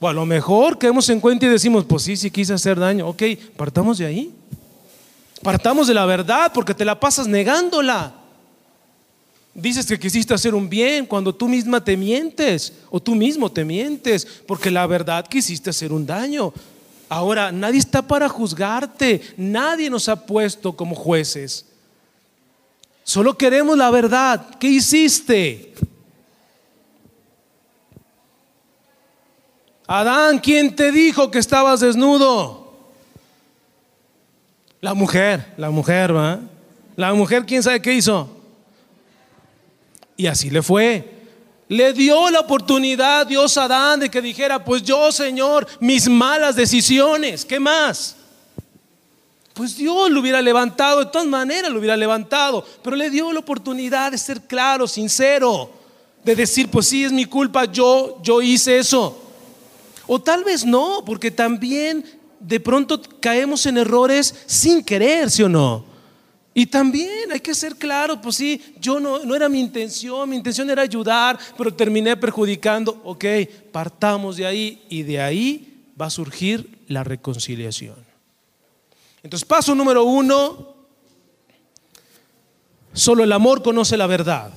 O 0.00 0.08
a 0.08 0.14
lo 0.14 0.24
mejor 0.24 0.78
quedemos 0.78 1.06
en 1.10 1.20
cuenta 1.20 1.44
y 1.44 1.50
decimos, 1.50 1.84
pues 1.84 2.04
sí, 2.04 2.16
sí 2.16 2.30
quise 2.30 2.54
hacer 2.54 2.80
daño. 2.80 3.06
Ok, 3.06 3.22
partamos 3.58 3.98
de 3.98 4.06
ahí. 4.06 4.32
Partamos 5.42 5.86
de 5.86 5.92
la 5.92 6.06
verdad 6.06 6.50
porque 6.54 6.72
te 6.72 6.86
la 6.86 6.98
pasas 6.98 7.28
negándola. 7.28 8.14
Dices 9.52 9.84
que 9.84 9.98
quisiste 9.98 10.32
hacer 10.32 10.54
un 10.54 10.66
bien 10.66 11.04
cuando 11.04 11.34
tú 11.34 11.46
misma 11.46 11.84
te 11.84 11.94
mientes 11.94 12.72
o 12.88 12.98
tú 12.98 13.14
mismo 13.14 13.52
te 13.52 13.66
mientes 13.66 14.26
porque 14.46 14.70
la 14.70 14.86
verdad 14.86 15.26
quisiste 15.28 15.68
hacer 15.68 15.92
un 15.92 16.06
daño. 16.06 16.54
Ahora, 17.08 17.50
nadie 17.50 17.78
está 17.78 18.02
para 18.02 18.28
juzgarte, 18.28 19.22
nadie 19.36 19.88
nos 19.88 20.08
ha 20.08 20.26
puesto 20.26 20.76
como 20.76 20.94
jueces. 20.94 21.64
Solo 23.02 23.38
queremos 23.38 23.78
la 23.78 23.90
verdad. 23.90 24.58
¿Qué 24.58 24.68
hiciste? 24.68 25.72
Adán, 29.86 30.38
¿quién 30.38 30.76
te 30.76 30.92
dijo 30.92 31.30
que 31.30 31.38
estabas 31.38 31.80
desnudo? 31.80 32.76
La 34.82 34.92
mujer, 34.92 35.54
la 35.56 35.70
mujer, 35.70 36.14
¿va? 36.14 36.40
La 36.94 37.14
mujer, 37.14 37.46
¿quién 37.46 37.62
sabe 37.62 37.80
qué 37.80 37.94
hizo? 37.94 38.28
Y 40.14 40.26
así 40.26 40.50
le 40.50 40.60
fue. 40.60 41.17
Le 41.68 41.92
dio 41.92 42.30
la 42.30 42.40
oportunidad 42.40 43.26
Dios 43.26 43.58
a 43.58 43.64
Adán 43.64 44.00
de 44.00 44.10
que 44.10 44.22
dijera, 44.22 44.64
pues 44.64 44.82
yo, 44.82 45.12
Señor, 45.12 45.66
mis 45.80 46.08
malas 46.08 46.56
decisiones, 46.56 47.44
¿qué 47.44 47.60
más? 47.60 48.16
Pues 49.52 49.76
Dios 49.76 50.10
lo 50.10 50.20
hubiera 50.20 50.40
levantado, 50.40 51.00
de 51.00 51.10
todas 51.10 51.26
maneras 51.26 51.70
lo 51.70 51.78
hubiera 51.78 51.96
levantado, 51.96 52.64
pero 52.82 52.96
le 52.96 53.10
dio 53.10 53.32
la 53.32 53.40
oportunidad 53.40 54.12
de 54.12 54.18
ser 54.18 54.42
claro, 54.42 54.86
sincero, 54.86 55.70
de 56.24 56.34
decir, 56.36 56.70
pues 56.70 56.86
sí, 56.86 57.04
es 57.04 57.12
mi 57.12 57.26
culpa, 57.26 57.66
yo, 57.66 58.18
yo 58.22 58.40
hice 58.40 58.78
eso. 58.78 59.20
O 60.06 60.18
tal 60.18 60.44
vez 60.44 60.64
no, 60.64 61.02
porque 61.04 61.30
también 61.30 62.04
de 62.40 62.60
pronto 62.60 63.02
caemos 63.20 63.66
en 63.66 63.78
errores 63.78 64.34
sin 64.46 64.82
querer, 64.82 65.30
¿sí 65.30 65.42
o 65.42 65.48
no? 65.48 65.84
Y 66.58 66.66
también 66.66 67.30
hay 67.30 67.38
que 67.38 67.54
ser 67.54 67.76
claro, 67.76 68.20
pues 68.20 68.34
sí, 68.34 68.74
yo 68.80 68.98
no, 68.98 69.20
no 69.20 69.36
era 69.36 69.48
mi 69.48 69.60
intención, 69.60 70.28
mi 70.28 70.34
intención 70.34 70.68
era 70.68 70.82
ayudar, 70.82 71.38
pero 71.56 71.72
terminé 71.72 72.16
perjudicando. 72.16 73.00
Ok, 73.04 73.24
partamos 73.70 74.38
de 74.38 74.44
ahí 74.44 74.82
y 74.88 75.04
de 75.04 75.20
ahí 75.20 75.84
va 76.00 76.06
a 76.06 76.10
surgir 76.10 76.80
la 76.88 77.04
reconciliación. 77.04 77.94
Entonces, 79.22 79.46
paso 79.46 79.72
número 79.72 80.02
uno, 80.02 80.74
solo 82.92 83.22
el 83.22 83.30
amor 83.30 83.62
conoce 83.62 83.96
la 83.96 84.08
verdad. 84.08 84.50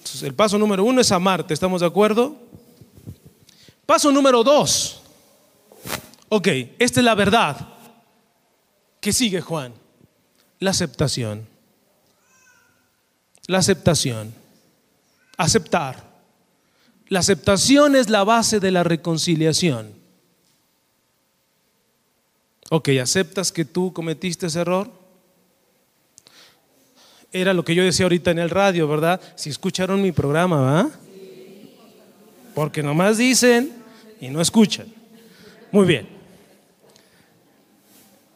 Entonces, 0.00 0.24
el 0.24 0.34
paso 0.34 0.58
número 0.58 0.84
uno 0.84 1.00
es 1.00 1.10
amarte, 1.10 1.54
¿estamos 1.54 1.80
de 1.80 1.86
acuerdo? 1.86 2.36
Paso 3.86 4.12
número 4.12 4.44
dos, 4.44 5.00
ok, 6.28 6.48
esta 6.78 7.00
es 7.00 7.04
la 7.04 7.14
verdad. 7.14 7.66
¿Qué 9.00 9.10
sigue 9.10 9.40
Juan? 9.40 9.83
La 10.60 10.70
aceptación. 10.70 11.46
La 13.46 13.58
aceptación. 13.58 14.34
Aceptar. 15.36 16.14
La 17.08 17.20
aceptación 17.20 17.96
es 17.96 18.08
la 18.08 18.24
base 18.24 18.60
de 18.60 18.70
la 18.70 18.82
reconciliación. 18.82 19.92
Ok, 22.70 22.88
¿aceptas 23.00 23.52
que 23.52 23.64
tú 23.64 23.92
cometiste 23.92 24.46
ese 24.46 24.60
error? 24.60 24.90
Era 27.30 27.52
lo 27.52 27.64
que 27.64 27.74
yo 27.74 27.82
decía 27.82 28.06
ahorita 28.06 28.30
en 28.30 28.38
el 28.38 28.48
radio, 28.48 28.88
¿verdad? 28.88 29.20
Si 29.36 29.50
escucharon 29.50 30.00
mi 30.00 30.12
programa, 30.12 30.60
¿va? 30.60 30.90
Porque 32.54 32.82
nomás 32.82 33.18
dicen 33.18 33.72
y 34.20 34.28
no 34.28 34.40
escuchan. 34.40 34.86
Muy 35.70 35.86
bien. 35.86 36.08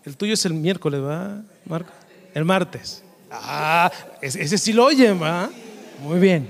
El 0.04 0.16
tuyo 0.16 0.34
es 0.34 0.44
el 0.44 0.54
miércoles, 0.54 1.00
¿va, 1.00 1.42
Marco? 1.64 1.92
El 2.38 2.44
martes. 2.44 3.02
Ah, 3.32 3.90
ese, 4.22 4.56
sí 4.58 4.72
lo 4.72 4.84
oyen, 4.84 5.20
¿va? 5.20 5.50
Muy 6.00 6.20
bien. 6.20 6.48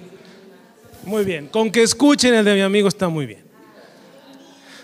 Muy 1.03 1.25
bien. 1.25 1.47
Con 1.47 1.73
que 1.73 1.83
escuchen 1.83 2.35
el 2.35 2.45
de 2.45 2.55
mi 2.55 2.61
amigo 2.61 2.89
está 2.89 3.09
muy 3.09 3.25
bien. 3.25 3.43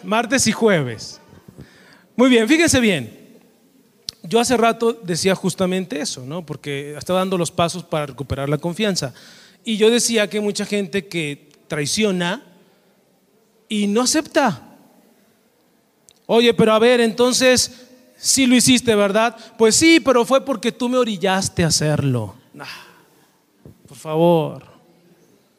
Martes 0.03 0.47
y 0.47 0.53
jueves. 0.53 1.21
Muy 2.17 2.31
bien, 2.31 2.49
fíjense 2.49 2.81
bien. 2.81 3.38
Yo 4.23 4.40
hace 4.40 4.57
rato 4.57 4.95
decía 4.95 5.35
justamente 5.35 6.01
eso, 6.01 6.25
¿no? 6.25 6.47
Porque 6.47 6.97
estaba 6.97 7.19
dando 7.19 7.37
los 7.37 7.51
pasos 7.51 7.85
para 7.85 8.07
recuperar 8.07 8.49
la 8.49 8.57
confianza. 8.57 9.12
Y 9.62 9.77
yo 9.77 9.90
decía 9.90 10.31
que 10.31 10.40
mucha 10.40 10.64
gente 10.64 11.07
que 11.07 11.51
traiciona 11.69 12.43
y 13.69 13.88
no 13.88 14.01
acepta. 14.01 14.75
Oye, 16.25 16.55
pero 16.55 16.73
a 16.73 16.79
ver, 16.79 17.03
entonces, 17.03 17.84
si 18.25 18.47
lo 18.47 18.57
hiciste, 18.57 18.95
¿verdad? 18.95 19.37
Pues 19.59 19.77
sí, 19.77 20.01
pero 20.01 20.25
fue 20.25 20.43
porque 20.43 20.73
tú 20.73 20.89
me 20.89 20.97
orillaste 20.97 21.63
a 21.63 21.67
hacerlo. 21.67 22.35
por 23.87 23.99
favor. 23.99 24.65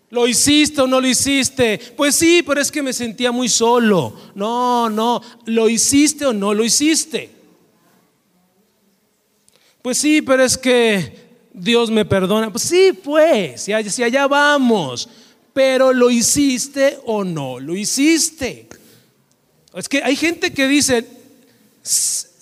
¿Lo 0.09 0.27
hiciste 0.27 0.81
o 0.81 0.87
no 0.87 0.99
lo 0.99 1.07
hiciste? 1.07 1.77
Pues 1.95 2.15
sí, 2.15 2.41
pero 2.41 2.59
es 2.59 2.71
que 2.71 2.81
me 2.81 2.91
sentía 2.91 3.31
muy 3.31 3.49
solo. 3.49 4.15
No, 4.33 4.89
no, 4.89 5.21
¿lo 5.45 5.69
hiciste 5.69 6.25
o 6.25 6.33
no 6.33 6.55
lo 6.55 6.63
hiciste? 6.63 7.29
Pues 9.83 9.99
sí, 9.99 10.23
pero 10.23 10.43
es 10.43 10.57
que 10.57 11.19
Dios 11.53 11.91
me 11.91 12.03
perdona. 12.03 12.51
Pues 12.51 12.63
sí, 12.63 12.93
pues, 12.93 13.61
si 13.61 13.73
allá 13.73 14.25
vamos. 14.25 15.07
Pero 15.53 15.93
¿lo 15.93 16.09
hiciste 16.09 16.97
o 17.05 17.23
no 17.23 17.59
lo 17.59 17.75
hiciste? 17.75 18.67
Es 19.75 19.87
que 19.87 20.01
hay 20.03 20.15
gente 20.15 20.51
que 20.51 20.67
dice, 20.67 21.07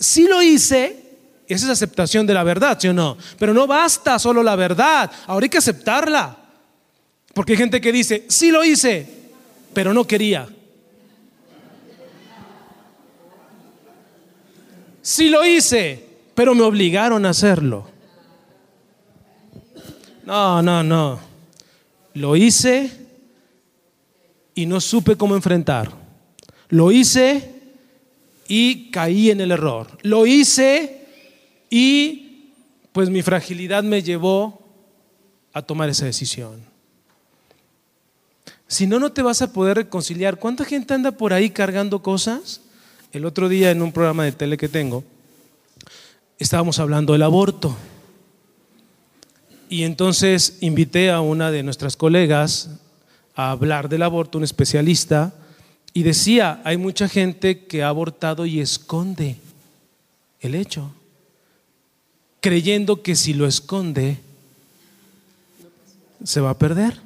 si 0.04 0.28
lo 0.28 0.42
hice, 0.42 1.02
esa 1.48 1.64
es 1.66 1.70
aceptación 1.70 2.26
de 2.26 2.34
la 2.34 2.44
verdad, 2.44 2.78
¿sí 2.78 2.88
o 2.88 2.92
no? 2.92 3.16
Pero 3.38 3.54
no 3.54 3.66
basta 3.66 4.18
solo 4.18 4.42
la 4.42 4.54
verdad, 4.54 5.10
ahora 5.26 5.44
hay 5.44 5.50
que 5.50 5.58
aceptarla. 5.58 6.36
Porque 7.32 7.52
hay 7.52 7.58
gente 7.58 7.80
que 7.80 7.90
dice, 7.90 8.26
sí 8.28 8.50
lo 8.50 8.62
hice, 8.64 9.08
pero 9.72 9.92
no 9.94 10.06
quería. 10.06 10.46
Sí 15.02 15.28
lo 15.28 15.44
hice, 15.44 16.06
pero 16.34 16.54
me 16.54 16.62
obligaron 16.62 17.26
a 17.26 17.30
hacerlo. 17.30 17.88
No, 20.24 20.62
no, 20.62 20.82
no. 20.82 21.20
Lo 22.14 22.36
hice 22.36 22.90
y 24.54 24.66
no 24.66 24.80
supe 24.80 25.16
cómo 25.16 25.34
enfrentar. 25.34 25.90
Lo 26.68 26.92
hice 26.92 27.53
y 28.48 28.90
caí 28.90 29.30
en 29.30 29.40
el 29.40 29.50
error. 29.50 29.98
Lo 30.02 30.26
hice 30.26 31.06
y 31.70 32.52
pues 32.92 33.10
mi 33.10 33.22
fragilidad 33.22 33.82
me 33.82 34.02
llevó 34.02 34.62
a 35.52 35.62
tomar 35.62 35.88
esa 35.88 36.04
decisión. 36.04 36.62
Si 38.66 38.86
no, 38.86 38.98
no 38.98 39.12
te 39.12 39.22
vas 39.22 39.42
a 39.42 39.52
poder 39.52 39.76
reconciliar. 39.76 40.38
¿Cuánta 40.38 40.64
gente 40.64 40.94
anda 40.94 41.12
por 41.12 41.32
ahí 41.32 41.50
cargando 41.50 42.02
cosas? 42.02 42.60
El 43.12 43.24
otro 43.24 43.48
día 43.48 43.70
en 43.70 43.82
un 43.82 43.92
programa 43.92 44.24
de 44.24 44.32
tele 44.32 44.56
que 44.56 44.68
tengo, 44.68 45.04
estábamos 46.38 46.78
hablando 46.78 47.12
del 47.12 47.22
aborto. 47.22 47.76
Y 49.68 49.84
entonces 49.84 50.58
invité 50.60 51.10
a 51.10 51.20
una 51.20 51.50
de 51.50 51.62
nuestras 51.62 51.96
colegas 51.96 52.70
a 53.36 53.50
hablar 53.50 53.88
del 53.88 54.02
aborto, 54.02 54.38
un 54.38 54.44
especialista, 54.44 55.34
y 55.96 56.02
decía, 56.02 56.60
hay 56.64 56.76
mucha 56.76 57.08
gente 57.08 57.66
que 57.66 57.84
ha 57.84 57.88
abortado 57.88 58.44
y 58.46 58.60
esconde 58.60 59.36
el 60.40 60.56
hecho, 60.56 60.92
creyendo 62.40 63.00
que 63.00 63.14
si 63.14 63.32
lo 63.32 63.46
esconde, 63.46 64.18
se 66.24 66.40
va 66.40 66.50
a 66.50 66.58
perder. 66.58 67.00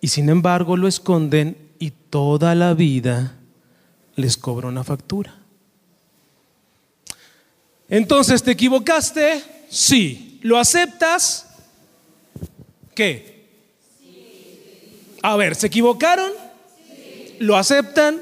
Y 0.00 0.08
sin 0.08 0.28
embargo 0.28 0.76
lo 0.76 0.88
esconden 0.88 1.56
y 1.78 1.92
toda 1.92 2.56
la 2.56 2.74
vida 2.74 3.36
les 4.16 4.36
cobra 4.36 4.66
una 4.66 4.82
factura. 4.82 5.36
Entonces, 7.88 8.42
¿te 8.42 8.50
equivocaste? 8.50 9.42
Sí. 9.68 10.40
¿Lo 10.42 10.58
aceptas? 10.58 11.46
¿Qué? 12.94 13.46
A 15.22 15.36
ver, 15.36 15.54
¿se 15.54 15.68
equivocaron? 15.68 16.49
¿Lo 17.40 17.56
aceptan? 17.56 18.20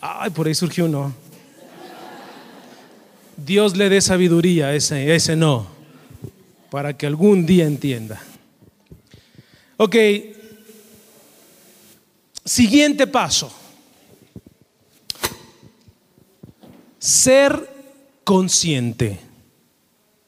Ay, 0.00 0.30
por 0.30 0.46
ahí 0.46 0.54
surgió 0.54 0.86
uno. 0.86 1.14
Dios 3.36 3.76
le 3.76 3.90
dé 3.90 4.00
sabiduría 4.00 4.68
a 4.68 4.74
ese, 4.74 5.14
ese 5.14 5.36
no, 5.36 5.66
para 6.70 6.96
que 6.96 7.06
algún 7.06 7.44
día 7.44 7.66
entienda. 7.66 8.18
Ok, 9.76 9.94
siguiente 12.46 13.06
paso. 13.06 13.52
Ser 16.98 17.70
consciente. 18.24 19.20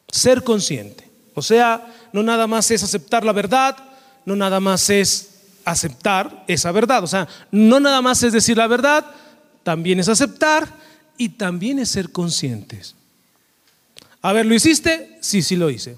Ser 0.06 0.44
consciente. 0.44 1.08
O 1.32 1.40
sea, 1.40 2.10
no 2.12 2.22
nada 2.22 2.46
más 2.46 2.70
es 2.70 2.82
aceptar 2.82 3.24
la 3.24 3.32
verdad, 3.32 3.74
no 4.26 4.36
nada 4.36 4.60
más 4.60 4.90
es 4.90 5.27
aceptar 5.70 6.44
esa 6.48 6.72
verdad. 6.72 7.04
O 7.04 7.06
sea, 7.06 7.28
no 7.50 7.80
nada 7.80 8.02
más 8.02 8.22
es 8.22 8.32
decir 8.32 8.56
la 8.56 8.66
verdad, 8.66 9.04
también 9.62 10.00
es 10.00 10.08
aceptar 10.08 10.68
y 11.16 11.30
también 11.30 11.78
es 11.78 11.90
ser 11.90 12.10
conscientes. 12.10 12.94
A 14.22 14.32
ver, 14.32 14.46
¿lo 14.46 14.54
hiciste? 14.54 15.18
Sí, 15.20 15.42
sí 15.42 15.56
lo 15.56 15.70
hice. 15.70 15.96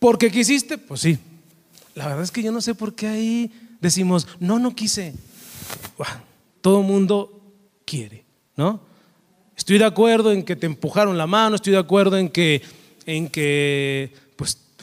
¿Por 0.00 0.18
qué 0.18 0.30
quisiste? 0.30 0.78
Pues 0.78 1.00
sí. 1.00 1.18
La 1.94 2.06
verdad 2.06 2.22
es 2.22 2.30
que 2.30 2.42
yo 2.42 2.52
no 2.52 2.60
sé 2.60 2.74
por 2.74 2.94
qué 2.94 3.08
ahí 3.08 3.52
decimos, 3.80 4.26
no, 4.38 4.58
no 4.58 4.74
quise. 4.74 5.14
todo 6.60 6.82
mundo 6.82 7.40
quiere, 7.84 8.24
¿no? 8.56 8.80
Estoy 9.56 9.78
de 9.78 9.84
acuerdo 9.84 10.32
en 10.32 10.44
que 10.44 10.54
te 10.54 10.66
empujaron 10.66 11.18
la 11.18 11.26
mano, 11.26 11.56
estoy 11.56 11.72
de 11.72 11.80
acuerdo 11.80 12.16
en 12.16 12.28
que, 12.28 12.62
en 13.06 13.28
que 13.28 14.12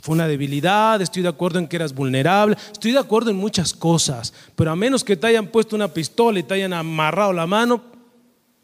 fue 0.06 0.14
una 0.14 0.28
debilidad, 0.28 1.02
estoy 1.02 1.24
de 1.24 1.30
acuerdo 1.30 1.58
en 1.58 1.68
que 1.68 1.78
eras 1.78 1.96
vulnerable, 1.96 2.56
estoy 2.72 2.92
de 2.92 3.00
acuerdo 3.00 3.32
en 3.32 3.38
muchas 3.38 3.74
cosas, 3.74 4.36
pero 4.56 4.70
a 4.70 4.76
menos 4.76 5.04
que 5.04 5.18
te 5.18 5.26
hayan 5.26 5.48
puesto 5.48 5.76
una 5.76 5.88
pistola 5.88 6.38
y 6.38 6.44
te 6.44 6.54
hayan 6.54 6.74
amarrado 6.74 7.34
la 7.34 7.48
mano, 7.48 7.82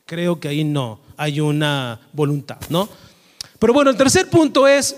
creo 0.05 0.39
que 0.39 0.49
ahí 0.49 0.63
no 0.63 0.99
hay 1.17 1.39
una 1.39 1.99
voluntad, 2.13 2.59
¿no? 2.69 2.87
Pero 3.57 3.73
bueno, 3.73 3.89
el 3.89 3.97
tercer 3.97 4.29
punto 4.29 4.67
es, 4.67 4.95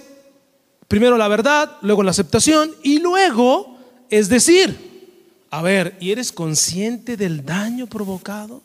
primero 0.89 1.17
la 1.17 1.29
verdad, 1.29 1.77
luego 1.81 2.03
la 2.03 2.11
aceptación 2.11 2.71
y 2.83 2.99
luego, 2.99 3.77
es 4.09 4.27
decir, 4.27 5.15
a 5.49 5.61
ver, 5.61 5.95
¿y 6.01 6.11
eres 6.11 6.33
consciente 6.33 7.15
del 7.15 7.45
daño 7.45 7.87
provocado? 7.87 8.61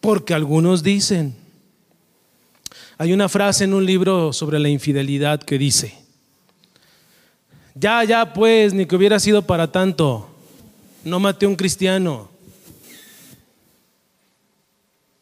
Porque 0.00 0.34
algunos 0.34 0.82
dicen, 0.82 1.43
hay 2.98 3.12
una 3.12 3.28
frase 3.28 3.64
en 3.64 3.74
un 3.74 3.84
libro 3.84 4.32
sobre 4.32 4.58
la 4.58 4.68
infidelidad 4.68 5.42
que 5.42 5.58
dice, 5.58 5.94
ya, 7.74 8.04
ya, 8.04 8.32
pues, 8.32 8.72
ni 8.72 8.86
que 8.86 8.94
hubiera 8.94 9.18
sido 9.18 9.42
para 9.42 9.72
tanto, 9.72 10.28
no 11.04 11.18
maté 11.18 11.46
a 11.46 11.48
un 11.48 11.56
cristiano. 11.56 12.28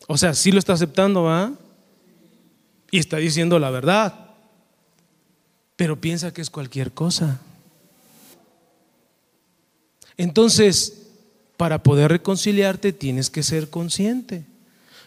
O 0.07 0.19
sea, 0.19 0.35
sí 0.35 0.53
lo 0.53 0.59
está 0.59 0.75
aceptando, 0.75 1.23
¿va? 1.23 1.53
Y 2.91 2.99
está 2.99 3.17
diciendo 3.17 3.59
la 3.59 3.71
verdad, 3.71 4.31
pero 5.77 5.99
piensa 5.99 6.35
que 6.35 6.43
es 6.43 6.51
cualquier 6.51 6.93
cosa. 6.93 7.41
Entonces, 10.19 11.07
para 11.57 11.83
poder 11.83 12.11
reconciliarte 12.11 12.93
tienes 12.93 13.31
que 13.31 13.43
ser 13.43 13.71
consciente. 13.71 14.45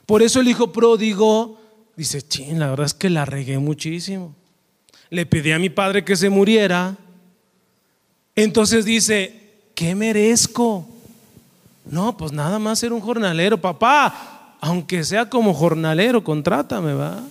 Por 0.06 0.24
eso 0.24 0.40
el 0.40 0.48
hijo 0.48 0.72
pródigo 0.72 1.60
dice, 1.96 2.22
ching, 2.22 2.60
la 2.60 2.70
verdad 2.70 2.86
es 2.86 2.94
que 2.94 3.10
la 3.10 3.26
regué 3.26 3.58
muchísimo. 3.58 4.36
Le 5.10 5.26
pedí 5.26 5.52
a 5.52 5.60
mi 5.60 5.70
padre 5.70 6.04
que 6.04 6.16
se 6.16 6.30
muriera. 6.30 6.96
Entonces 8.36 8.86
dice, 8.86 9.62
¿qué 9.74 9.96
merezco? 9.96 10.88
No, 11.86 12.18
pues 12.18 12.32
nada 12.32 12.60
más 12.60 12.80
ser 12.80 12.92
un 12.92 13.02
jornalero. 13.02 13.60
Papá, 13.60 14.58
aunque 14.60 15.04
sea 15.04 15.30
como 15.30 15.54
jornalero, 15.54 16.24
contrátame, 16.24 16.94
va. 16.94 17.24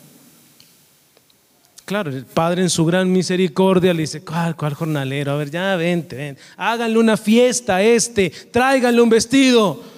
Claro, 1.85 2.11
el 2.11 2.25
padre 2.25 2.63
en 2.63 2.71
su 2.71 2.87
gran 2.87 3.13
misericordia 3.13 3.93
le 3.93 4.03
dice, 4.03 4.25
¿cuál, 4.25 4.57
cuál 4.57 4.73
jornalero? 4.73 5.33
A 5.33 5.37
ver, 5.37 5.51
ya 5.51 5.77
vente, 5.77 6.17
ven. 6.17 6.39
Háganle 6.57 6.99
una 6.99 7.19
fiesta 7.19 7.77
a 7.77 7.83
este, 7.83 8.31
tráiganle 8.31 9.03
un 9.03 9.11
vestido. 9.11 9.94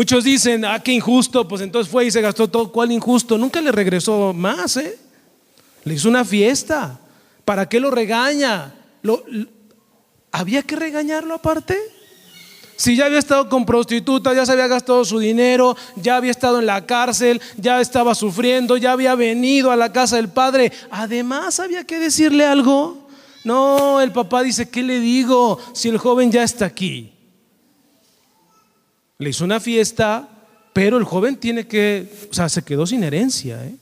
Muchos 0.00 0.24
dicen, 0.24 0.64
ah, 0.64 0.82
qué 0.82 0.92
injusto, 0.92 1.46
pues 1.46 1.60
entonces 1.60 1.92
fue 1.92 2.06
y 2.06 2.10
se 2.10 2.22
gastó 2.22 2.48
todo. 2.48 2.72
¿Cuál 2.72 2.90
injusto? 2.90 3.36
Nunca 3.36 3.60
le 3.60 3.70
regresó 3.70 4.32
más, 4.32 4.78
¿eh? 4.78 4.98
Le 5.84 5.92
hizo 5.92 6.08
una 6.08 6.24
fiesta. 6.24 6.98
¿Para 7.44 7.68
qué 7.68 7.78
lo 7.78 7.90
regaña? 7.90 8.72
¿Lo, 9.02 9.22
había 10.32 10.62
que 10.62 10.74
regañarlo 10.74 11.34
aparte? 11.34 11.76
Si 12.76 12.96
ya 12.96 13.04
había 13.04 13.18
estado 13.18 13.50
con 13.50 13.66
prostitutas, 13.66 14.34
ya 14.34 14.46
se 14.46 14.52
había 14.52 14.68
gastado 14.68 15.04
su 15.04 15.18
dinero, 15.18 15.76
ya 15.96 16.16
había 16.16 16.30
estado 16.30 16.60
en 16.60 16.64
la 16.64 16.86
cárcel, 16.86 17.38
ya 17.58 17.78
estaba 17.82 18.14
sufriendo, 18.14 18.78
ya 18.78 18.92
había 18.92 19.14
venido 19.14 19.70
a 19.70 19.76
la 19.76 19.92
casa 19.92 20.16
del 20.16 20.30
padre, 20.30 20.72
además 20.90 21.60
había 21.60 21.84
que 21.84 21.98
decirle 21.98 22.46
algo. 22.46 23.06
No, 23.44 24.00
el 24.00 24.12
papá 24.12 24.44
dice, 24.44 24.70
¿qué 24.70 24.82
le 24.82 24.98
digo 24.98 25.58
si 25.74 25.90
el 25.90 25.98
joven 25.98 26.32
ya 26.32 26.42
está 26.42 26.64
aquí? 26.64 27.12
Le 29.20 29.30
hizo 29.30 29.44
una 29.44 29.60
fiesta, 29.60 30.28
pero 30.72 30.96
el 30.96 31.04
joven 31.04 31.36
tiene 31.36 31.68
que, 31.68 32.28
o 32.30 32.34
sea, 32.34 32.48
se 32.48 32.64
quedó 32.64 32.86
sin 32.86 33.04
herencia. 33.04 33.64
¿eh? 33.64 33.76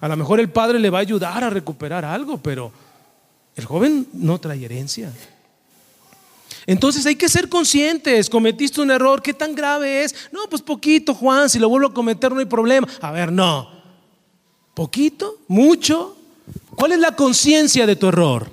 A 0.00 0.08
lo 0.08 0.16
mejor 0.16 0.40
el 0.40 0.50
padre 0.50 0.78
le 0.78 0.90
va 0.90 0.98
a 0.98 1.02
ayudar 1.02 1.44
a 1.44 1.50
recuperar 1.50 2.04
algo, 2.04 2.38
pero 2.38 2.72
el 3.54 3.64
joven 3.66 4.08
no 4.14 4.40
trae 4.40 4.64
herencia. 4.64 5.12
Entonces 6.66 7.04
hay 7.04 7.16
que 7.16 7.28
ser 7.28 7.48
conscientes, 7.48 8.30
cometiste 8.30 8.80
un 8.80 8.90
error, 8.90 9.20
¿qué 9.20 9.34
tan 9.34 9.54
grave 9.54 10.02
es? 10.02 10.14
No, 10.32 10.40
pues 10.48 10.62
poquito, 10.62 11.14
Juan, 11.14 11.50
si 11.50 11.58
lo 11.58 11.68
vuelvo 11.68 11.88
a 11.88 11.94
cometer 11.94 12.32
no 12.32 12.40
hay 12.40 12.46
problema. 12.46 12.88
A 13.00 13.12
ver, 13.12 13.30
no. 13.30 13.68
¿Poquito? 14.72 15.40
¿Mucho? 15.46 16.16
¿Cuál 16.74 16.92
es 16.92 16.98
la 16.98 17.14
conciencia 17.14 17.86
de 17.86 17.96
tu 17.96 18.08
error? 18.08 18.48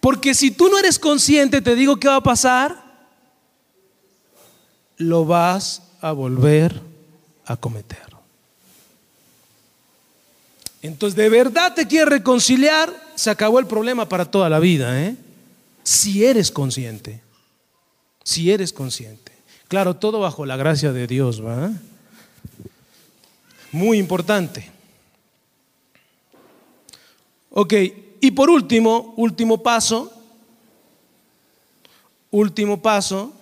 Porque 0.00 0.34
si 0.34 0.50
tú 0.50 0.68
no 0.70 0.78
eres 0.78 0.98
consciente, 0.98 1.60
te 1.60 1.74
digo 1.74 1.96
qué 1.96 2.08
va 2.08 2.16
a 2.16 2.22
pasar. 2.22 2.79
Lo 5.00 5.24
vas 5.24 5.82
a 6.02 6.12
volver 6.12 6.80
a 7.46 7.56
cometer. 7.56 8.10
Entonces, 10.82 11.16
de 11.16 11.28
verdad 11.28 11.74
te 11.74 11.86
quieres 11.86 12.08
reconciliar, 12.08 12.94
se 13.14 13.30
acabó 13.30 13.58
el 13.58 13.66
problema 13.66 14.08
para 14.08 14.30
toda 14.30 14.48
la 14.48 14.58
vida, 14.58 15.02
¿eh? 15.02 15.16
si 15.82 16.24
eres 16.24 16.50
consciente, 16.50 17.22
si 18.24 18.50
eres 18.50 18.72
consciente. 18.72 19.32
Claro, 19.68 19.96
todo 19.96 20.20
bajo 20.20 20.44
la 20.46 20.56
gracia 20.56 20.92
de 20.92 21.06
Dios, 21.06 21.44
¿va? 21.44 21.70
Muy 23.72 23.98
importante. 23.98 24.70
Ok, 27.50 27.74
y 28.20 28.30
por 28.32 28.50
último, 28.50 29.14
último 29.16 29.62
paso, 29.62 30.12
último 32.30 32.80
paso, 32.80 33.34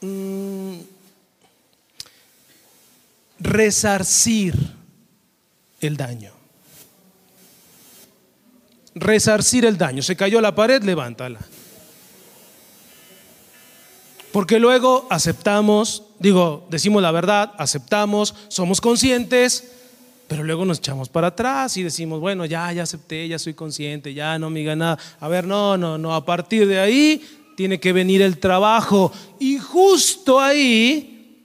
mm, 0.00 0.80
resarcir 3.40 4.54
el 5.80 5.96
daño 5.96 6.40
resarcir 8.94 9.64
el 9.64 9.78
daño. 9.78 10.02
Se 10.02 10.16
cayó 10.16 10.40
la 10.40 10.54
pared, 10.54 10.82
levántala. 10.82 11.40
Porque 14.32 14.60
luego 14.60 15.06
aceptamos, 15.10 16.04
digo, 16.20 16.66
decimos 16.70 17.02
la 17.02 17.10
verdad, 17.10 17.52
aceptamos, 17.58 18.34
somos 18.46 18.80
conscientes, 18.80 19.72
pero 20.28 20.44
luego 20.44 20.64
nos 20.64 20.78
echamos 20.78 21.08
para 21.08 21.28
atrás 21.28 21.76
y 21.76 21.82
decimos, 21.82 22.20
bueno, 22.20 22.44
ya, 22.44 22.72
ya 22.72 22.84
acepté, 22.84 23.26
ya 23.26 23.40
soy 23.40 23.54
consciente, 23.54 24.14
ya 24.14 24.38
no 24.38 24.48
me 24.48 24.76
nada. 24.76 24.96
A 25.18 25.26
ver, 25.26 25.46
no, 25.46 25.76
no, 25.76 25.98
no, 25.98 26.14
a 26.14 26.24
partir 26.24 26.68
de 26.68 26.78
ahí 26.78 27.39
tiene 27.60 27.78
que 27.78 27.92
venir 27.92 28.22
el 28.22 28.38
trabajo. 28.38 29.12
Y 29.38 29.58
justo 29.58 30.40
ahí, 30.40 31.44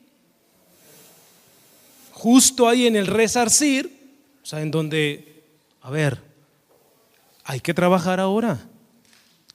justo 2.13 2.69
ahí 2.69 2.87
en 2.87 2.95
el 2.95 3.07
resarcir, 3.07 4.15
o 4.41 4.45
sea, 4.45 4.61
en 4.61 4.71
donde, 4.71 5.43
a 5.81 5.89
ver, 5.89 6.21
hay 7.43 7.59
que 7.59 7.73
trabajar 7.73 8.21
ahora 8.21 8.65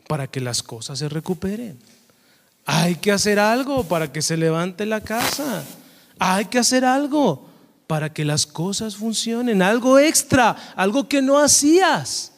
para 0.07 0.27
que 0.27 0.39
las 0.39 0.63
cosas 0.63 0.99
se 0.99 1.09
recuperen. 1.09 1.79
Hay 2.67 2.97
que 2.97 3.11
hacer 3.11 3.39
algo 3.39 3.85
para 3.85 4.13
que 4.13 4.21
se 4.21 4.37
levante 4.37 4.85
la 4.85 5.01
casa. 5.01 5.65
Hay 6.19 6.45
que 6.45 6.59
hacer 6.59 6.85
algo 6.85 7.49
para 7.87 8.13
que 8.13 8.27
las 8.27 8.45
cosas 8.45 8.97
funcionen. 8.97 9.63
Algo 9.63 9.99
extra, 9.99 10.75
algo 10.77 11.09
que 11.09 11.23
no 11.23 11.39
hacías. 11.39 12.33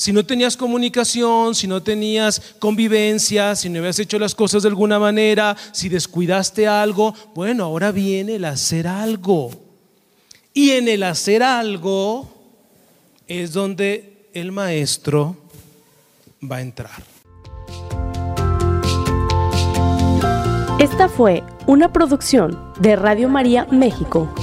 Si 0.00 0.14
no 0.14 0.24
tenías 0.24 0.56
comunicación, 0.56 1.54
si 1.54 1.66
no 1.66 1.82
tenías 1.82 2.54
convivencia, 2.58 3.54
si 3.54 3.68
no 3.68 3.80
habías 3.80 3.98
hecho 3.98 4.18
las 4.18 4.34
cosas 4.34 4.62
de 4.62 4.70
alguna 4.70 4.98
manera, 4.98 5.54
si 5.72 5.90
descuidaste 5.90 6.66
algo, 6.66 7.14
bueno, 7.34 7.64
ahora 7.64 7.92
viene 7.92 8.36
el 8.36 8.46
hacer 8.46 8.86
algo. 8.86 9.50
Y 10.54 10.70
en 10.70 10.88
el 10.88 11.02
hacer 11.02 11.42
algo 11.42 12.32
es 13.26 13.52
donde 13.52 14.30
el 14.32 14.52
maestro 14.52 15.36
va 16.50 16.56
a 16.56 16.60
entrar. 16.62 17.02
Esta 20.78 21.10
fue 21.10 21.42
una 21.66 21.92
producción 21.92 22.72
de 22.80 22.96
Radio 22.96 23.28
María 23.28 23.66
México. 23.70 24.34